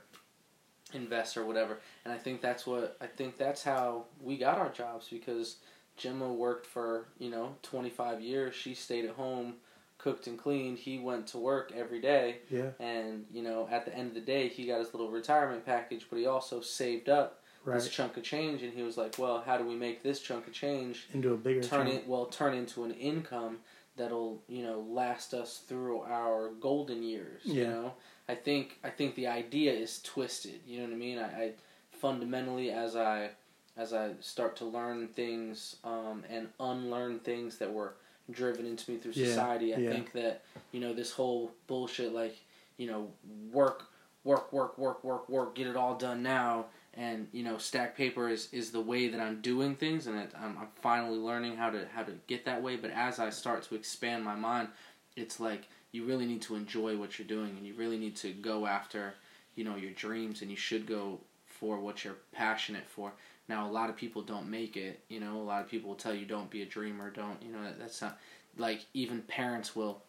[0.96, 1.78] invest or whatever.
[2.04, 5.56] And I think that's what, I think that's how we got our jobs because
[5.96, 8.54] Gemma worked for, you know, 25 years.
[8.54, 9.54] She stayed at home,
[9.98, 10.78] cooked and cleaned.
[10.78, 12.38] He went to work every day.
[12.50, 15.64] Yeah, And, you know, at the end of the day, he got his little retirement
[15.64, 18.62] package, but he also saved up this chunk of change.
[18.62, 21.36] And he was like, well, how do we make this chunk of change Into a
[21.36, 22.02] bigger turn account.
[22.02, 23.58] it, well, turn into an income
[23.96, 27.54] that'll, you know, last us through our golden years, Yeah.
[27.54, 27.92] you know?
[28.28, 31.18] I think, I think the idea is twisted, you know what I mean?
[31.18, 31.52] I, I
[31.92, 33.30] fundamentally, as I,
[33.76, 37.94] as I start to learn things, um, and unlearn things that were
[38.30, 39.74] driven into me through Yeah, society.
[39.74, 39.90] I yeah.
[39.90, 42.36] think that you know this whole bullshit, like
[42.78, 43.08] you know,
[43.52, 43.84] work,
[44.24, 48.28] work, work, work, work, work, get it all done now, and you know, stack paper
[48.28, 51.70] is is the way that I'm doing things, and it, I'm I'm finally learning how
[51.70, 52.76] to how to get that way.
[52.76, 54.68] But as I start to expand my mind,
[55.14, 58.32] it's like you really need to enjoy what you're doing, and you really need to
[58.32, 59.14] go after
[59.54, 63.12] you know your dreams, and you should go for what you're passionate for.
[63.48, 65.00] Now, a lot of people don't make it.
[65.08, 67.10] You know, a lot of people will tell you don't be a dreamer.
[67.10, 67.62] Don't you know?
[67.62, 68.18] That, that's not
[68.56, 70.02] like even parents will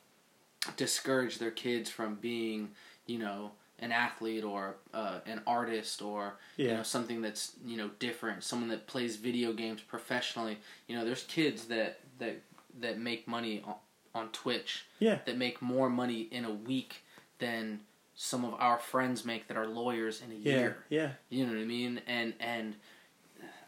[0.75, 2.69] discourage their kids from being,
[3.05, 7.89] you know, an athlete or uh, an artist or you know something that's you know
[7.99, 8.43] different.
[8.43, 10.57] Someone that plays video games professionally.
[10.87, 12.41] You know, there's kids that that
[12.79, 13.75] that make money on,
[14.15, 15.19] on Twitch Yeah.
[15.25, 17.03] that make more money in a week
[17.39, 17.81] than
[18.15, 20.59] some of our friends make that are lawyers in a Yeah.
[20.59, 20.77] year.
[20.89, 21.11] Yeah.
[21.29, 22.01] You know what I mean?
[22.07, 22.75] And and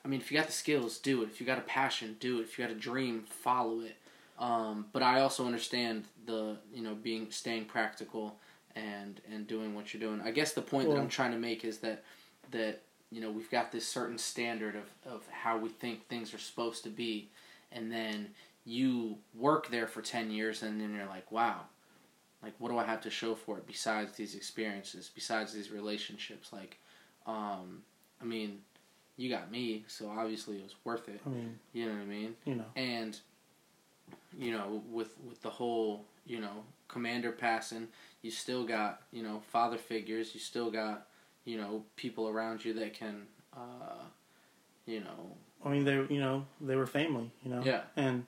[0.04, 1.26] I mean, if you got the skills, do it.
[1.30, 2.44] If you got a passion, do it.
[2.44, 3.96] If you got a dream, follow it.
[4.40, 8.38] Um, but I also understand the you know being staying practical
[8.80, 10.22] and and doing what you're doing.
[10.22, 12.04] I guess the point that I'm trying to make is that
[12.52, 16.40] that you know we've got this certain standard of of how we think things are
[16.40, 17.30] supposed to be,
[17.72, 18.30] and then
[18.66, 21.62] you work there for ten years, and then you're like, wow.
[22.42, 26.54] Like what do I have to show for it besides these experiences, besides these relationships?
[26.54, 26.78] Like,
[27.28, 27.82] um,
[28.22, 28.60] I mean,
[29.18, 31.20] you got me, so obviously it was worth it.
[31.26, 32.36] I mean, You know what I mean?
[32.46, 32.66] you know.
[32.78, 33.20] And
[34.38, 37.90] you know, with with the whole, you know, commander passing,
[38.22, 41.08] you still got, you know, father figures, you still got,
[41.46, 43.24] you know, people around you that can
[43.56, 44.04] uh
[44.86, 47.62] you know, I mean, they you know they were family, you know.
[47.64, 47.82] Yeah.
[47.96, 48.26] And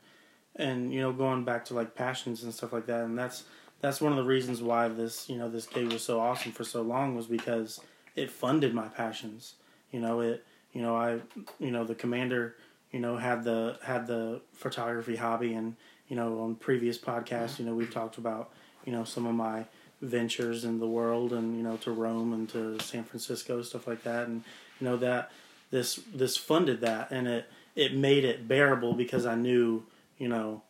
[0.56, 3.44] and you know going back to like passions and stuff like that, and that's
[3.80, 6.64] that's one of the reasons why this you know this gig was so awesome for
[6.64, 7.80] so long was because
[8.16, 9.56] it funded my passions.
[9.92, 10.46] You know it.
[10.74, 11.20] You know I.
[11.60, 12.56] You know the commander.
[12.92, 15.76] You know had the had the photography hobby, and
[16.10, 18.52] you know on previous podcasts, you know we've talked about
[18.86, 19.66] you know some of my
[20.02, 24.04] ventures in the world, and you know to Rome and to San Francisco stuff like
[24.04, 24.44] that, and
[24.80, 25.32] you know that
[25.70, 29.84] this this funded that and it it made it bearable because I knew
[30.18, 30.62] you know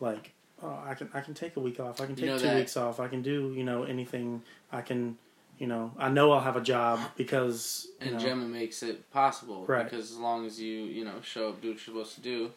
[0.00, 2.38] like oh, I can I can take a week off I can You take know
[2.38, 5.16] two that- weeks off I can do you know anything I can
[5.58, 9.08] you know I know I'll have a job because you and know Gemma makes it
[9.12, 9.84] possible Right.
[9.84, 12.50] because as long as you, you know, show up, do what you're supposed to do,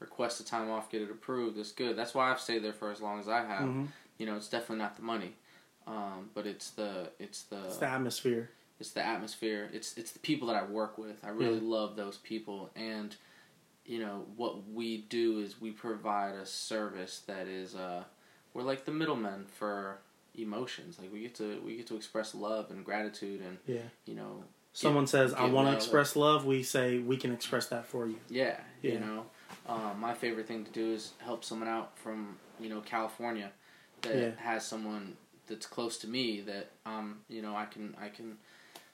[0.00, 1.96] request the time off, get it approved, it's good.
[1.96, 3.62] That's why I've stayed there for as long as I have.
[3.68, 3.86] Mhm.
[4.18, 5.32] You know, it's definitely not the money.
[5.88, 8.50] Um, but it's the it's the it's the atmosphere.
[8.78, 9.70] It's the atmosphere.
[9.72, 11.24] It's it's the people that i work with.
[11.24, 12.70] I really love those people.
[12.76, 13.16] And
[13.86, 18.04] you know what we do is we provide a service that is uh
[18.52, 19.98] we're like the middlemen for
[20.34, 20.98] emotions.
[21.00, 23.88] Like we get to we get to express love and gratitude and yeah.
[24.04, 27.86] you know someone says I want to express love we say we can express that
[27.86, 28.16] for you.
[28.28, 29.26] Yeah, you know?
[29.66, 33.50] Um, my favorite thing to do is help someone out from you know california
[34.02, 34.30] that Yeah.
[34.38, 35.16] has someone
[35.48, 38.36] that's close to me that um you know i can i can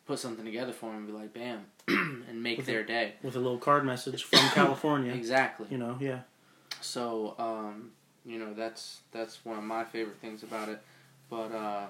[0.07, 3.15] put something together for them and be like bam and make With their day.
[3.23, 5.13] with a little card message from California.
[5.13, 5.67] Exactly.
[5.71, 6.21] You know yeah.
[6.81, 7.91] So um
[8.27, 10.81] you know that's that's one of my favorite things about it.
[11.31, 11.87] But uh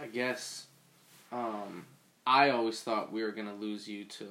[0.00, 0.66] i guess
[1.32, 1.84] um
[2.26, 4.26] i always thought we were going to lose you to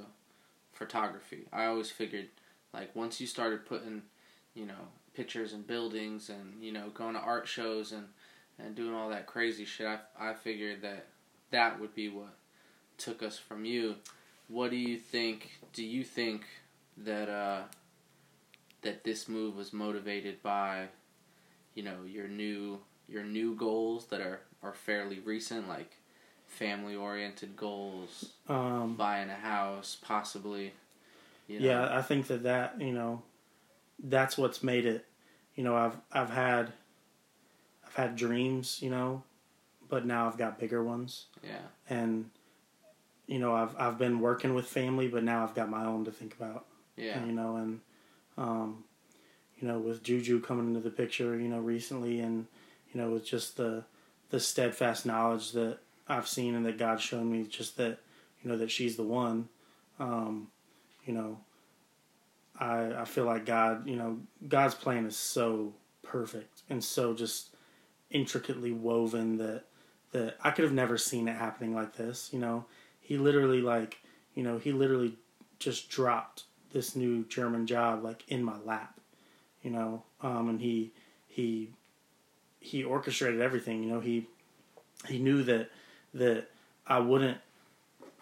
[0.73, 1.45] photography.
[1.53, 2.27] I always figured
[2.73, 4.01] like once you started putting
[4.53, 8.05] you know pictures and buildings and you know going to art shows and
[8.59, 11.05] and doing all that crazy shit i i figured that
[11.51, 12.35] that would be what
[12.97, 13.95] took us from you
[14.47, 16.45] what do you think do you think
[16.97, 17.61] that uh
[18.81, 20.87] that this move was motivated by
[21.73, 25.97] you know your new your new goals that are are fairly recent like
[26.47, 30.71] family oriented goals um buying a house possibly
[31.47, 31.65] you know?
[31.65, 33.21] yeah i think that that you know
[34.03, 35.05] that's what's made it
[35.55, 36.71] you know i've i've had
[37.95, 39.23] i've had dreams you know
[39.89, 41.25] but now i've got bigger ones.
[41.43, 41.57] Yeah.
[41.89, 42.29] And
[43.27, 46.11] you know i've i've been working with family but now i've got my own to
[46.11, 46.65] think about.
[46.97, 47.23] Yeah.
[47.25, 47.79] You know and
[48.37, 48.83] um
[49.59, 52.47] you know with juju coming into the picture you know recently and
[52.93, 53.83] you know with just the
[54.29, 55.77] the steadfast knowledge that
[56.07, 57.99] i've seen and that god's shown me just that
[58.43, 59.47] you know that she's the one
[59.99, 60.47] um
[61.05, 61.37] you know
[62.59, 65.73] i i feel like god you know god's plan is so
[66.03, 67.54] perfect and so just
[68.11, 69.63] intricately woven that
[70.11, 72.65] that i could have never seen it happening like this you know
[72.99, 73.99] he literally like
[74.33, 75.15] you know he literally
[75.59, 76.43] just dropped
[76.75, 78.99] this new German job like in my lap,
[79.63, 80.91] you know, um, and he
[81.27, 81.69] he
[82.59, 83.81] he orchestrated everything.
[83.81, 84.27] You know, he
[85.07, 85.69] he knew that
[86.13, 86.49] that
[86.85, 87.37] I wouldn't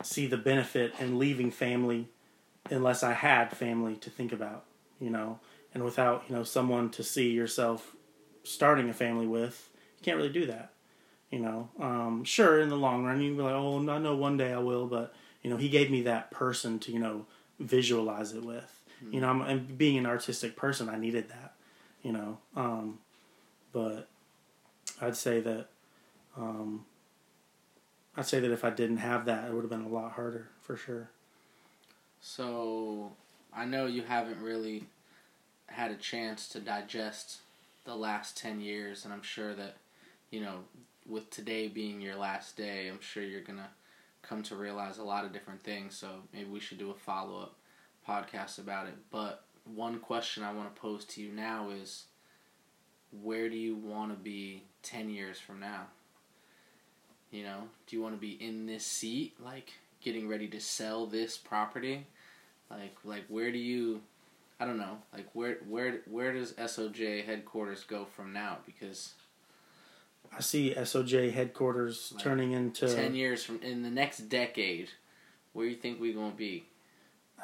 [0.03, 2.09] see the benefit in leaving family
[2.69, 4.65] unless I had family to think about.
[4.99, 5.39] You know,
[5.73, 7.95] and without you know someone to see yourself
[8.43, 9.69] starting a family with,
[10.04, 10.72] can't really do that.
[11.32, 14.38] You know, um, sure, in the long run, you'd be like, oh, I know one
[14.38, 17.26] day I will, but you know, he gave me that person to you know
[17.60, 18.82] visualize it with.
[19.04, 19.14] Mm-hmm.
[19.16, 21.54] You know, I'm, and being an artistic person, I needed that.
[22.04, 22.99] You know, um,
[23.72, 24.08] but
[25.01, 25.68] I'd say that
[26.38, 26.86] um,
[28.16, 30.49] I'd say that if I didn't have that, it would have been a lot harder
[30.62, 31.10] for sure.
[32.22, 33.12] So,
[33.56, 34.86] I know you haven't really
[35.68, 37.39] had a chance to digest
[37.86, 39.76] the last 10 years, and I'm sure that,
[40.34, 40.55] you know,
[41.07, 43.69] with today being your last day, I'm sure you're going to
[44.23, 45.95] come to realize a lot of different things.
[45.95, 47.55] So, maybe we should do a follow up
[48.09, 48.95] podcast about it.
[49.11, 52.05] But one question I want to pose to you now is
[53.21, 55.84] where do you want to be 10 years from now?
[57.29, 59.71] You know, do you want to be in this seat, like
[60.01, 62.07] getting ready to sell this property?
[62.71, 64.01] Like, like where do you,
[64.59, 68.57] I don't know, like where, where, where does SOJ headquarters go from now?
[68.65, 69.13] Because
[70.36, 74.89] I see SOJ headquarters like turning into 10 years from, in the next decade,
[75.53, 76.65] where you think we're going to be?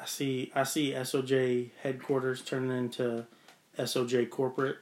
[0.00, 3.26] I see, I see SOJ headquarters turning into
[3.78, 4.78] SOJ corporate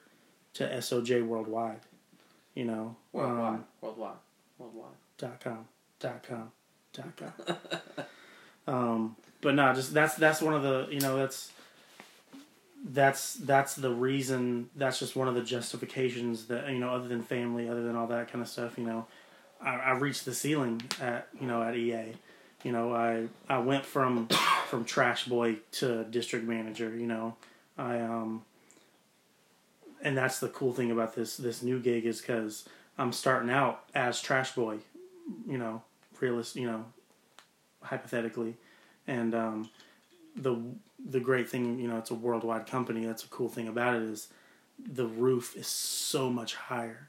[0.54, 1.80] to SOJ worldwide.
[2.54, 4.16] You know, worldwide, um, worldwide,
[4.59, 4.94] worldwide.
[5.16, 5.66] Dot com,
[6.00, 6.50] dot com,
[6.92, 7.56] dot com.
[8.74, 11.52] um, but no, just that's that's one of the you know that's
[12.85, 14.70] that's that's the reason.
[14.76, 18.07] That's just one of the justifications that you know, other than family, other than all
[18.09, 18.79] that kind of stuff.
[18.79, 19.07] You know,
[19.61, 22.14] I, I reached the ceiling at you know at EA.
[22.64, 24.29] You know, I I went from
[24.68, 26.95] from trash boy to district manager.
[26.95, 27.37] You know,
[27.76, 28.43] I um
[30.03, 32.68] and that's the cool thing about this this new gig is because
[32.99, 34.79] I'm starting out as Trash Boy,
[35.47, 35.83] you know,
[36.20, 36.85] realist, you know,
[37.83, 38.57] hypothetically,
[39.07, 39.70] and um,
[40.39, 40.61] the
[41.09, 43.05] the great thing, you know, it's a worldwide company.
[43.07, 44.28] That's a cool thing about it is
[44.78, 47.09] the roof is so much higher,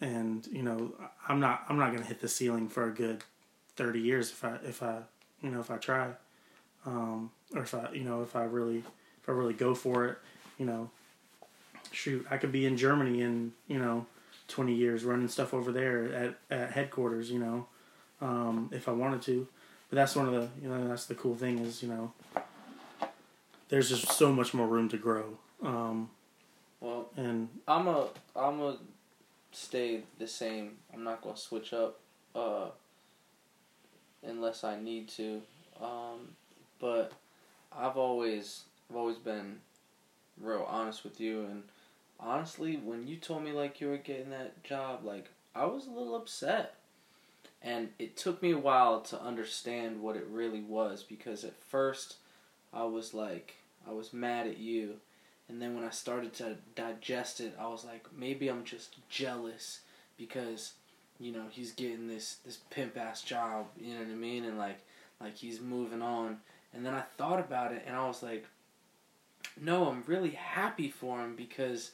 [0.00, 0.92] and you know,
[1.28, 3.22] I'm not I'm not gonna hit the ceiling for a good
[3.76, 5.00] thirty years if I if I
[5.42, 6.10] you know if I try,
[6.86, 10.18] um, or if I you know if I really if I really go for it,
[10.58, 10.90] you know
[11.92, 14.06] shoot, I could be in Germany in you know
[14.46, 17.30] twenty years running stuff over there at at headquarters.
[17.30, 17.66] You know,
[18.20, 19.48] um, if I wanted to.
[19.90, 22.12] But that's one of the you know that's the cool thing is you know
[23.68, 25.38] there's just so much more room to grow.
[25.62, 26.10] Um,
[26.80, 28.76] well, and I'm a I'm a
[29.52, 30.76] stay the same.
[30.92, 31.98] I'm not gonna switch up
[32.34, 32.66] uh,
[34.26, 35.42] unless I need to.
[35.80, 36.36] Um,
[36.80, 37.12] but
[37.76, 39.58] I've always I've always been
[40.40, 41.64] real honest with you and
[42.20, 45.90] honestly, when you told me like you were getting that job, like I was a
[45.90, 46.74] little upset.
[47.60, 52.16] And it took me a while to understand what it really was because at first
[52.72, 53.56] I was like
[53.88, 54.96] I was mad at you.
[55.48, 59.80] And then when I started to digest it, I was like maybe I'm just jealous
[60.16, 60.74] because
[61.20, 64.44] you know, he's getting this this pimp ass job, you know what I mean?
[64.44, 64.80] And like
[65.20, 66.38] like he's moving on.
[66.74, 68.46] And then I thought about it and I was like
[69.60, 71.90] no, I'm really happy for him because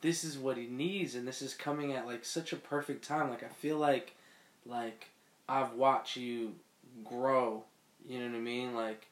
[0.00, 3.30] this is what he needs and this is coming at like such a perfect time
[3.30, 4.14] like i feel like
[4.66, 5.08] like
[5.48, 6.54] i've watched you
[7.04, 7.62] grow
[8.08, 9.06] you know what i mean like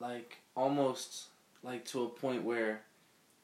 [0.00, 1.26] like almost
[1.62, 2.82] like to a point where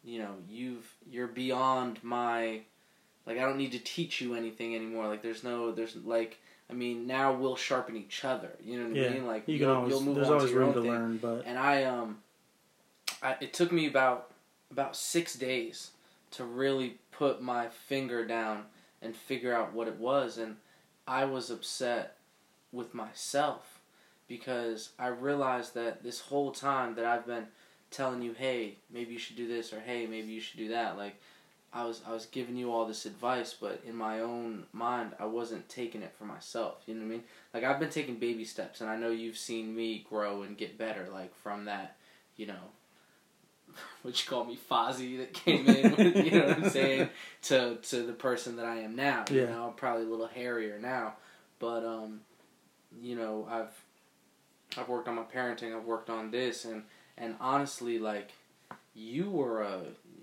[0.05, 2.61] you know you've you're beyond my
[3.27, 6.39] like i don't need to teach you anything anymore like there's no there's like
[6.71, 9.65] i mean now we'll sharpen each other you know what yeah, i mean like you
[9.65, 10.91] will always, you'll move there's on always to your room own to thing.
[10.91, 12.19] learn but and i um
[13.23, 14.33] I, it took me about
[14.71, 15.93] about six days
[16.33, 18.65] to really put my finger down
[19.01, 20.39] and figure out what it was.
[20.39, 20.57] And
[21.07, 22.17] I was upset
[22.73, 23.81] with myself
[24.27, 27.49] because I realized that this whole time that I've been
[27.93, 30.97] telling you, hey, maybe you should do this or hey, maybe you should do that.
[30.97, 31.17] Like
[31.73, 35.25] I was I was giving you all this advice, but in my own mind, I
[35.25, 36.83] wasn't taking it for myself.
[36.87, 37.25] You know what I mean?
[37.55, 40.77] Like I've been taking baby steps, and I know you've seen me grow and get
[40.77, 41.09] better.
[41.11, 41.97] Like from that,
[42.37, 42.73] you know,
[44.03, 47.09] what you call me Fozzie that came in, with, you know what I'm saying,
[47.43, 49.25] to to the person that I am now.
[49.31, 51.15] You know, I'm probably a little hairier now,
[51.59, 52.21] but um,
[53.01, 55.75] you know, I've I've worked on my parenting.
[55.75, 56.83] I've worked on this, and
[57.23, 58.33] and honestly, like
[58.95, 59.81] you were a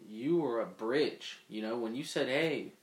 [0.07, 1.39] you were a bridge.
[1.47, 2.73] You know, when you said, "Hey,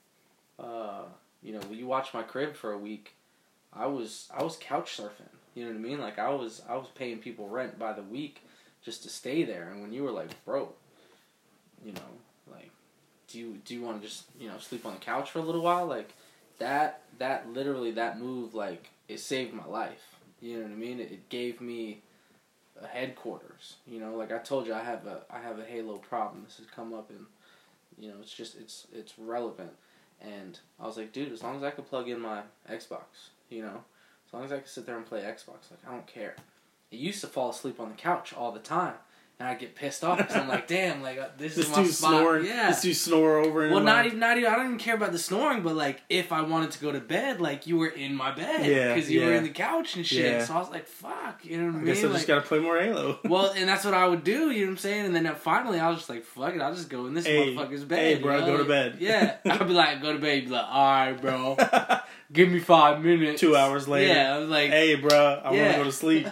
[0.59, 1.03] uh,
[1.43, 3.15] you know, will you watch my crib for a week?"
[3.73, 5.29] I was I was couch surfing.
[5.55, 6.01] You know what I mean?
[6.01, 8.43] Like I was I was paying people rent by the week
[8.83, 9.69] just to stay there.
[9.71, 10.73] And when you were like, bro,
[11.85, 12.71] you know, like,
[13.29, 15.43] do you do you want to just you know sleep on the couch for a
[15.43, 15.87] little while?
[15.87, 16.15] Like,
[16.59, 20.17] that that literally that move like it saved my life.
[20.41, 21.01] You know what I mean?
[21.01, 22.03] It, it gave me
[22.85, 23.77] headquarters.
[23.87, 26.43] You know, like I told you, I have a I have a Halo problem.
[26.45, 27.27] This has come up and
[27.99, 29.73] you know it's just it's it's relevant.
[30.21, 33.63] And I was like, dude, as long as I could plug in my Xbox, you
[33.63, 33.85] know,
[34.27, 36.37] as long as I could sit there and play Xbox, like I don't care.
[36.93, 38.95] I used to fall asleep on the couch all the time
[39.39, 41.83] and I get pissed off because I'm like, damn, like uh, this, This is my
[41.83, 42.11] dude spot.
[42.11, 42.47] snoring.
[42.47, 42.71] Yeah.
[42.71, 43.65] This dude snore over.
[43.65, 44.51] and well, not even, not even.
[44.51, 47.01] I don't even care about the snoring, but like, if I wanted to go to
[47.01, 50.07] bed, like you were in my bed, Yeah, because you were in the couch and
[50.07, 50.25] shit.
[50.33, 50.45] Yeah.
[50.45, 51.85] So I was like, fuck, you know what I I mean?
[51.85, 53.19] guess I like, just gotta play more Halo.
[53.25, 54.51] well, and that's what I would do.
[54.51, 55.05] You know what I'm saying?
[55.07, 57.27] And then uh, finally, I was just like, fuck it, I'll just go in this
[57.27, 57.99] Hey, motherfucker's bed.
[57.99, 58.47] hey, you bro, know?
[58.47, 58.97] go to bed.
[59.01, 60.45] Yeah, I'd be like, go to bed.
[60.47, 61.57] Be like, all right, bro,
[62.33, 63.39] give me five minutes.
[63.39, 64.15] Two hours later.
[64.15, 65.63] Yeah, I was like, hey, bro, I Yeah.
[65.63, 66.27] want to go to sleep.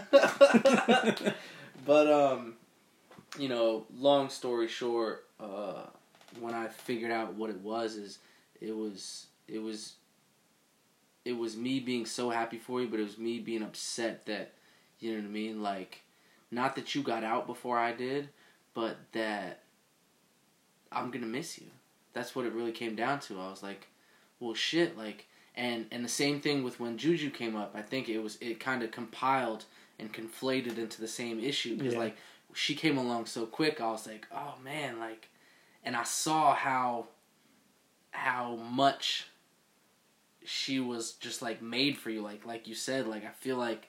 [1.86, 2.53] but um,
[3.39, 5.85] you know, long story short, uh,
[6.41, 8.18] when I figured out what it was, is
[8.61, 9.95] it was it was
[11.24, 14.53] it was me being so happy for you, but it was me being upset that
[15.01, 15.62] you know what I mean.
[15.62, 16.03] Like,
[16.51, 18.28] not that you got out before I did,
[18.74, 19.61] but that
[20.93, 21.66] I'm gonna miss you.
[22.12, 23.41] That's what it really came down to.
[23.41, 23.89] I was like,
[24.41, 25.26] well, shit, like.
[25.57, 27.76] And, and the same thing with when Juju came up.
[27.76, 29.66] I think it was it kind of compiled
[30.01, 32.01] and conflated into the same issue because Yeah.
[32.01, 32.16] like
[32.55, 33.80] she came along so quick.
[33.80, 35.28] I was like, oh man, like,
[35.84, 37.07] and I saw how
[38.11, 39.26] how much
[40.44, 42.22] she was just like made for you.
[42.22, 43.88] Like like you said, like I feel like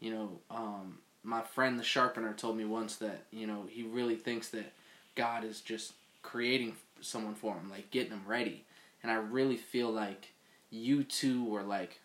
[0.00, 4.16] you know um, my friend the sharpener told me once that you know he really
[4.16, 4.72] thinks that
[5.14, 5.92] God is just
[6.22, 8.64] creating someone for him, like getting him ready.
[9.02, 10.32] And I really feel like
[10.70, 12.00] you two were like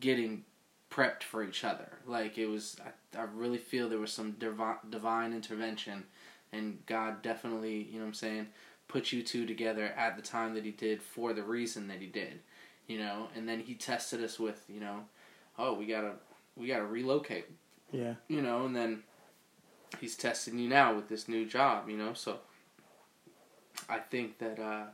[0.00, 0.44] getting
[0.92, 1.88] prepped for each other.
[2.06, 6.04] Like it was, I, I really feel there was some divine, divine intervention,
[6.52, 8.48] and God definitely, you know what I'm saying,
[8.88, 12.06] put you two together at the time that He did for the reason that He
[12.06, 12.40] did,
[12.86, 13.28] you know.
[13.34, 15.00] And then He tested us with, you know,
[15.58, 16.12] oh, we gotta,
[16.56, 17.46] we gotta relocate,
[17.90, 18.14] Yeah.
[18.28, 19.02] you know, and then
[20.00, 22.12] He's testing you now with this new job, you know.
[22.12, 22.38] So
[23.88, 24.84] I think that, uh,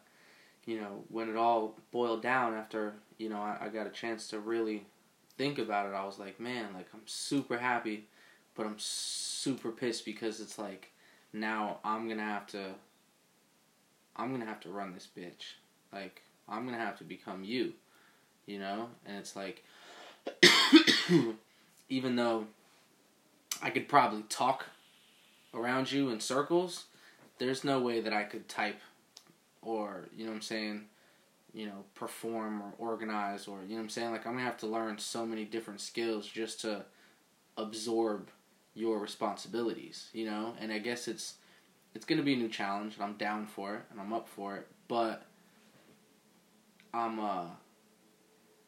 [0.65, 4.29] you know, when it all boiled down after, you know, I, I got a chance
[4.29, 4.87] to really
[5.39, 8.07] think about it, I was like, man, like I'm super happy,
[8.55, 10.91] but I'm super pissed because it's like
[11.33, 12.75] now I'm gonna have to
[14.17, 15.55] I'm gonna have to run this bitch.
[15.93, 17.73] Like I'm gonna have to become you.
[18.47, 18.89] You know?
[19.07, 19.65] And it's like
[21.89, 22.47] even though
[23.63, 24.67] I could probably talk
[25.55, 26.85] around you in circles,
[27.39, 28.81] there's no way that I could type
[29.63, 30.85] or, you know what I'm saying,
[31.59, 34.13] you know, perform or organize or, you know what I'm saying?
[34.13, 36.85] Like, I'm to have to learn so many different skills just to
[37.57, 38.31] absorb
[38.75, 40.55] your responsibilities, you know?
[40.61, 41.35] And I guess it's
[41.97, 44.57] it's to be a new challenge and I'm down for it and I'm up for
[44.57, 45.25] it, but
[46.95, 47.47] I'm uh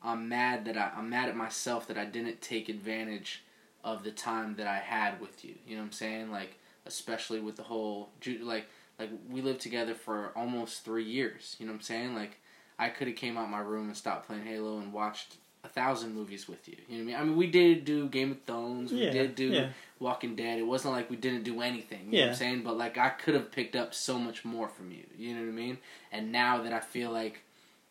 [0.02, 3.44] I'm mad that I I'm mad at myself that I didn't take advantage
[3.84, 5.54] of the time that I had with you.
[5.64, 6.32] You know what I'm saying?
[6.32, 8.10] Like especially with the whole
[8.42, 8.66] like
[8.98, 12.14] like we lived together for almost 3 years, you know what I'm saying?
[12.16, 12.40] Like
[12.80, 16.14] I could have came out my room and stopped playing Halo and watched a thousand
[16.14, 16.76] movies with you.
[16.88, 17.16] You know what I mean?
[17.16, 18.90] I mean, we did do Game of Thrones.
[18.92, 19.68] We Yeah, did do yeah.
[19.98, 20.58] Walking Dead.
[20.58, 22.06] It wasn't like we didn't do anything.
[22.06, 22.30] You know what Yeah.
[22.30, 22.62] I'm saying?
[22.62, 25.04] But like I could have picked up so much more from you.
[25.18, 25.78] You know what I mean?
[26.10, 27.42] And now that I feel like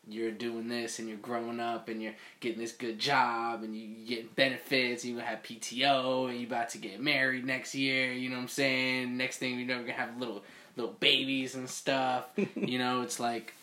[0.08, 3.86] you're doing this and you're growing up and you're getting this good job and you
[4.08, 8.28] getting benefits and you have PTO and you about to get married next year, you
[8.30, 9.16] know what I'm saying?
[9.16, 10.42] Next thing you know, you're gonna have little
[10.76, 12.24] little babies and stuff.
[12.56, 13.54] you know, it's like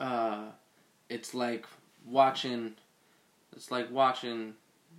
[0.00, 0.46] uh
[1.10, 1.66] it's like
[2.06, 2.74] watching
[3.54, 4.54] it's like watching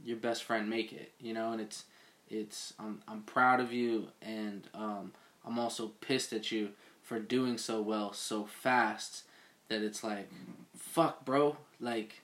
[0.06, 1.86] your best friend make it, you know, and it's
[2.30, 5.12] it's I'm I'm proud of you and um
[5.45, 6.70] I'm also pissed at you
[7.04, 9.24] for doing so well so fast
[9.70, 10.30] that it's like
[10.78, 12.22] fuck bro like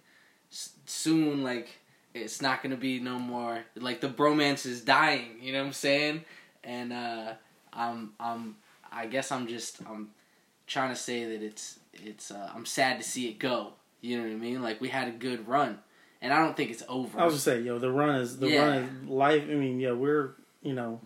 [0.51, 1.69] s- soon like
[2.13, 5.73] it's not gonna be no more like the bromance is dying you know what i'm
[5.73, 6.23] saying?
[6.63, 7.33] And uh
[7.73, 8.55] i'm i'm
[8.91, 10.09] i guess i'm just i'm
[10.67, 14.23] trying to say that it's it's uh, i'm sad to see it go you know
[14.23, 15.79] what i mean like we had a good run
[16.21, 18.49] and i don't think it's over I was just saying, yo, the run is the
[18.49, 18.65] Yeah.
[18.65, 19.43] run is life.
[19.43, 20.33] I mean, yeah, we're
[20.63, 20.99] you know,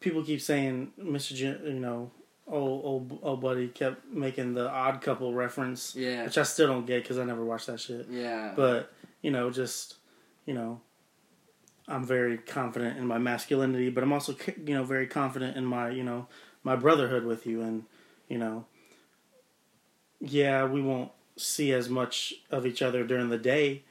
[0.00, 1.32] people keep saying Mr.
[1.64, 2.10] You know,
[2.46, 6.86] old old old buddy kept making the Odd Couple reference, yeah which I still don't
[6.86, 8.06] get because I never watched that shit.
[8.10, 9.96] yeah But you know, just
[10.46, 10.80] you know,
[11.88, 14.34] I'm very confident in my masculinity, but I'm also
[14.66, 16.26] you know very confident in my you know
[16.64, 17.84] my brotherhood with you, and
[18.28, 18.66] you know,
[20.22, 23.82] yeah, we won't see as much of each other during the day,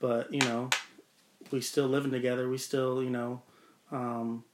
[0.00, 0.68] but you know,
[1.50, 2.48] we still living together.
[2.48, 3.42] We still you know,
[3.90, 4.44] um,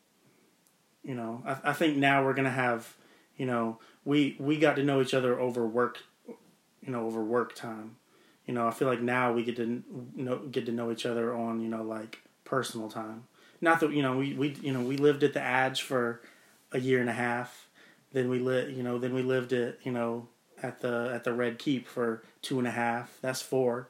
[1.03, 2.95] you know, I, I think now we're gonna have
[3.37, 7.55] you know we we got to know each other over work, you know, over work
[7.55, 7.97] time
[8.47, 9.83] you know, I feel like now we get to
[10.15, 13.25] know get to know each other on you know like personal time,
[13.61, 16.21] not that you know we, we you know we lived at the Adge for
[16.73, 17.69] a year and a half.
[18.13, 20.29] Then we lit you know then we lived at you know
[20.63, 23.19] at the at the Red Keep for two and a half.
[23.21, 23.89] That's four.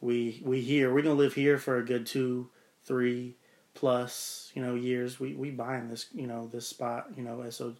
[0.00, 2.48] We we here we're gonna live here for a good two
[2.84, 3.34] three
[3.74, 5.20] plus you know years.
[5.20, 7.74] We we buying this you know this spot you know SO,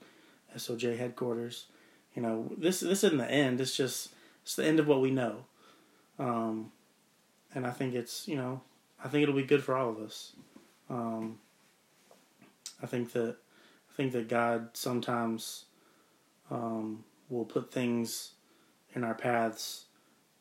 [0.57, 1.67] SOJ headquarters.
[2.15, 3.61] You know this this isn't the end.
[3.61, 4.11] It's just
[4.43, 5.45] it's the end of what we know.
[6.19, 6.73] Um,
[7.55, 8.61] and I think it's you know
[9.03, 10.33] I think it'll be good for all of us.
[10.89, 11.39] Um,
[12.83, 13.37] I think that
[13.91, 15.65] I think that God sometimes
[16.51, 18.33] um, will put things
[18.95, 19.87] in our paths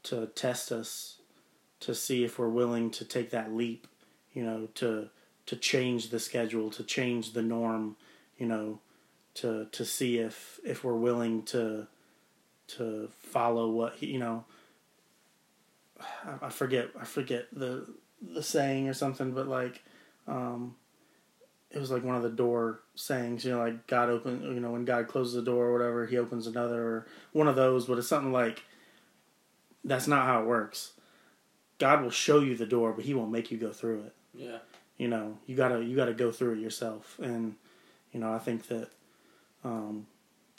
[0.03, 1.17] to test us,
[1.79, 3.87] to see if we're willing to take that leap.
[4.33, 5.09] You know, to
[5.45, 7.95] to change the schedule, to change the norm.
[8.37, 8.79] You know,
[9.35, 11.87] to to see if if we're willing to
[12.67, 14.45] to follow what you know.
[16.41, 17.87] I forget I forget the
[18.21, 19.83] the saying or something, but like,
[20.27, 20.75] um,
[21.75, 24.71] it was like one of the door sayings, you know, like God open, you know,
[24.71, 27.85] when God closes the door or whatever, He opens another, or one of those.
[27.85, 28.63] But it's something like
[29.83, 30.93] that's not how it works.
[31.77, 34.13] God will show you the door, but He won't make you go through it.
[34.33, 34.57] Yeah.
[34.97, 37.55] You know, you gotta you gotta go through it yourself, and
[38.13, 38.87] you know, I think that,
[39.65, 40.07] um,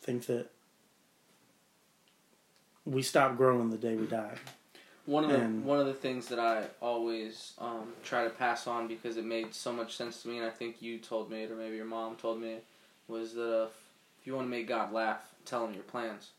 [0.03, 0.51] think that
[2.85, 4.35] we stop growing the day we die.
[5.07, 8.67] One of the And- one of the things that I always um, try to pass
[8.67, 11.45] on because it made so much sense to me, and I think you told me
[11.45, 12.57] it, or maybe your mom told me,
[13.07, 13.71] was that if,
[14.21, 16.31] if you want to make God laugh, tell him your plans.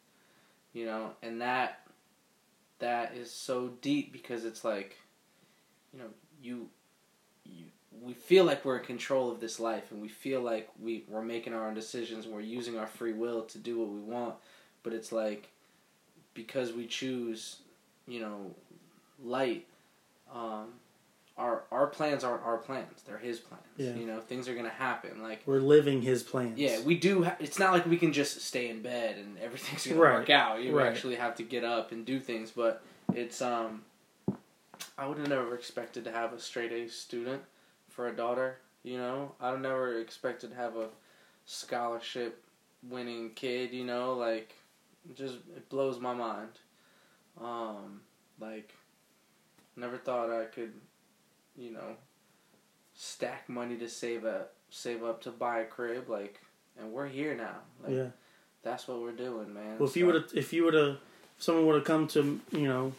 [0.73, 1.87] You know, and that
[2.79, 4.97] that is so deep because it's like,
[5.93, 6.09] you know,
[6.41, 6.69] you
[7.45, 7.65] you
[8.03, 11.23] we feel like we're in control of this life, and we feel like we we're
[11.23, 14.35] making our own decisions, and we're using our free will to do what we want,
[14.83, 15.47] but it's like
[16.33, 17.61] because we choose
[18.07, 18.51] you know,
[19.23, 19.65] light,
[20.33, 20.67] um,
[21.37, 23.63] our our plans aren't our plans; they're His plans.
[23.77, 23.93] Yeah.
[23.93, 25.21] You know, things are gonna happen.
[25.21, 26.57] Like, We're living His plans.
[26.57, 27.23] yeah, we do.
[27.25, 30.13] Ha- it's not like we can just stay in bed and everything's gonna Right.
[30.19, 30.63] work out.
[30.63, 30.87] You Right.
[30.87, 32.51] actually have to get up and do things.
[32.51, 32.81] But
[33.13, 33.83] it's um,
[34.97, 37.43] I would have never expected to have a straight A student
[37.89, 38.57] for a daughter.
[38.83, 40.89] You know, I would never expected to have a
[41.45, 42.43] scholarship
[42.87, 43.73] winning kid.
[43.73, 44.53] You know, like
[45.15, 46.49] just it blows my mind.
[47.41, 48.01] Um,
[48.39, 48.73] like
[49.75, 50.73] never thought I could,
[51.55, 51.95] you know,
[52.95, 56.09] stack money to save a save up to buy a crib.
[56.09, 56.41] Like,
[56.79, 57.57] and we're here now.
[57.83, 58.07] Like, yeah.
[58.63, 59.77] that's what we're doing, man.
[59.79, 60.97] Well, if you So- would have, if you would have,
[61.37, 62.93] if someone would have come to you know,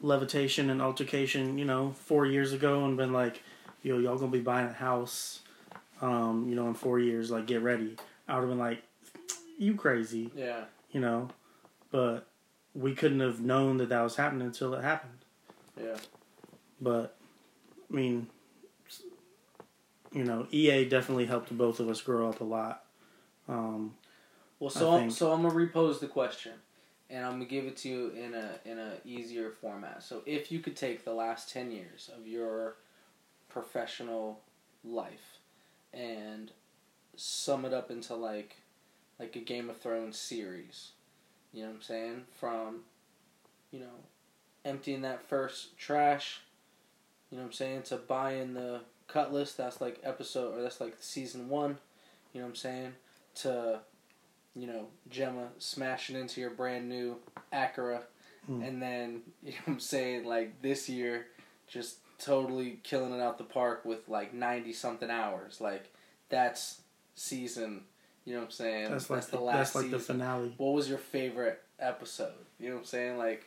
[0.00, 3.42] levitation and altercation, you know, four years ago and been like,
[3.82, 5.40] "Yo, y'all gonna be buying a house,
[6.00, 7.30] um, you know, in four years.
[7.30, 7.96] Like, get ready."
[8.28, 8.82] I would have been like,
[9.58, 11.28] "You crazy," yeah, you know,
[11.92, 12.26] but
[12.76, 15.18] we couldn't have known that that was happening until it happened.
[15.80, 15.96] yeah,
[16.80, 17.16] But
[17.90, 18.28] I mean,
[20.12, 22.84] you know, EA definitely helped both of us grow up a lot.
[23.48, 23.94] Um,
[24.58, 26.52] Well, so I'm, so I'm gonna repose the question,
[27.08, 30.02] and I'm gonna give it to you in a in a easier format.
[30.02, 32.76] So if you could take the last ten years of your
[33.48, 34.40] professional
[34.84, 35.38] life
[35.94, 36.50] and
[37.16, 38.56] sum it up into like
[39.18, 40.92] like a Game of Thrones series,
[41.56, 42.24] you know what I'm saying?
[42.38, 42.80] From
[43.72, 43.86] you know
[44.64, 46.40] emptying that first trash,
[47.30, 49.54] you know what I'm saying, to buying the cutlass.
[49.54, 51.78] That's like episode or that's like season one.
[52.34, 52.92] You know what I'm saying?
[53.36, 53.80] To
[54.54, 57.16] you know, Gemma smashing into your brand new
[57.52, 58.02] Acura,
[58.46, 58.62] Hmm.
[58.62, 61.26] and then you know what I'm saying like this year,
[61.66, 65.58] just totally killing it out the park with like ninety something hours.
[65.60, 65.90] Like
[66.28, 66.80] that's
[67.14, 67.84] season.
[68.26, 68.90] You know what I'm saying?
[68.90, 70.52] that's like the the, last that's like the finale.
[70.58, 72.32] What was your favorite episode?
[72.58, 73.18] You know what I'm saying?
[73.18, 73.46] Like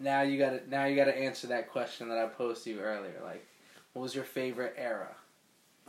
[0.00, 2.70] now you got to now you got to answer that question that I posed to
[2.70, 3.20] you earlier.
[3.24, 3.44] Like,
[3.92, 5.08] what was your favorite era?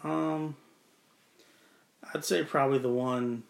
[0.04, 0.56] Um,
[2.14, 3.44] I'd say probably the one,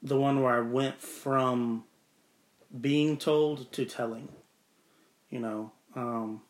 [0.00, 1.84] the one where I went from
[2.80, 4.28] being told to telling.
[5.28, 6.42] You know, um,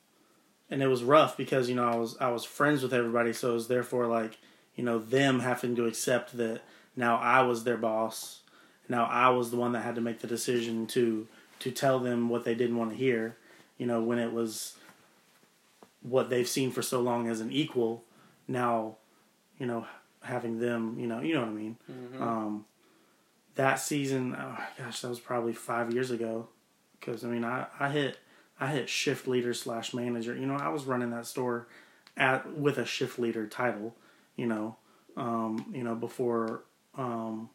[0.70, 3.52] and it was rough because you know I was I was friends with everybody, so
[3.52, 4.38] it was therefore like
[4.80, 6.62] you know them having to accept that
[6.96, 8.40] now I was their boss.
[8.88, 11.28] Now I was the one that had to make the decision to
[11.58, 13.36] to tell them what they didn't want to hear.
[13.76, 14.78] You know, when it was
[16.00, 18.04] what they've seen for so long as an equal,
[18.48, 18.96] now,
[19.58, 19.86] you know,
[20.22, 21.76] having them, you know, you know what I mean.
[21.92, 22.22] Mm-hmm.
[22.22, 22.64] Um,
[23.56, 26.48] that season, oh gosh, that was probably five years ago.
[26.98, 28.16] Because I mean, I, I hit
[28.58, 30.34] I hit shift leader slash manager.
[30.34, 31.66] You know, I was running that store
[32.16, 33.94] at with a shift leader title.
[34.40, 34.76] You know,
[35.18, 36.62] um, you know before,
[36.96, 37.50] um,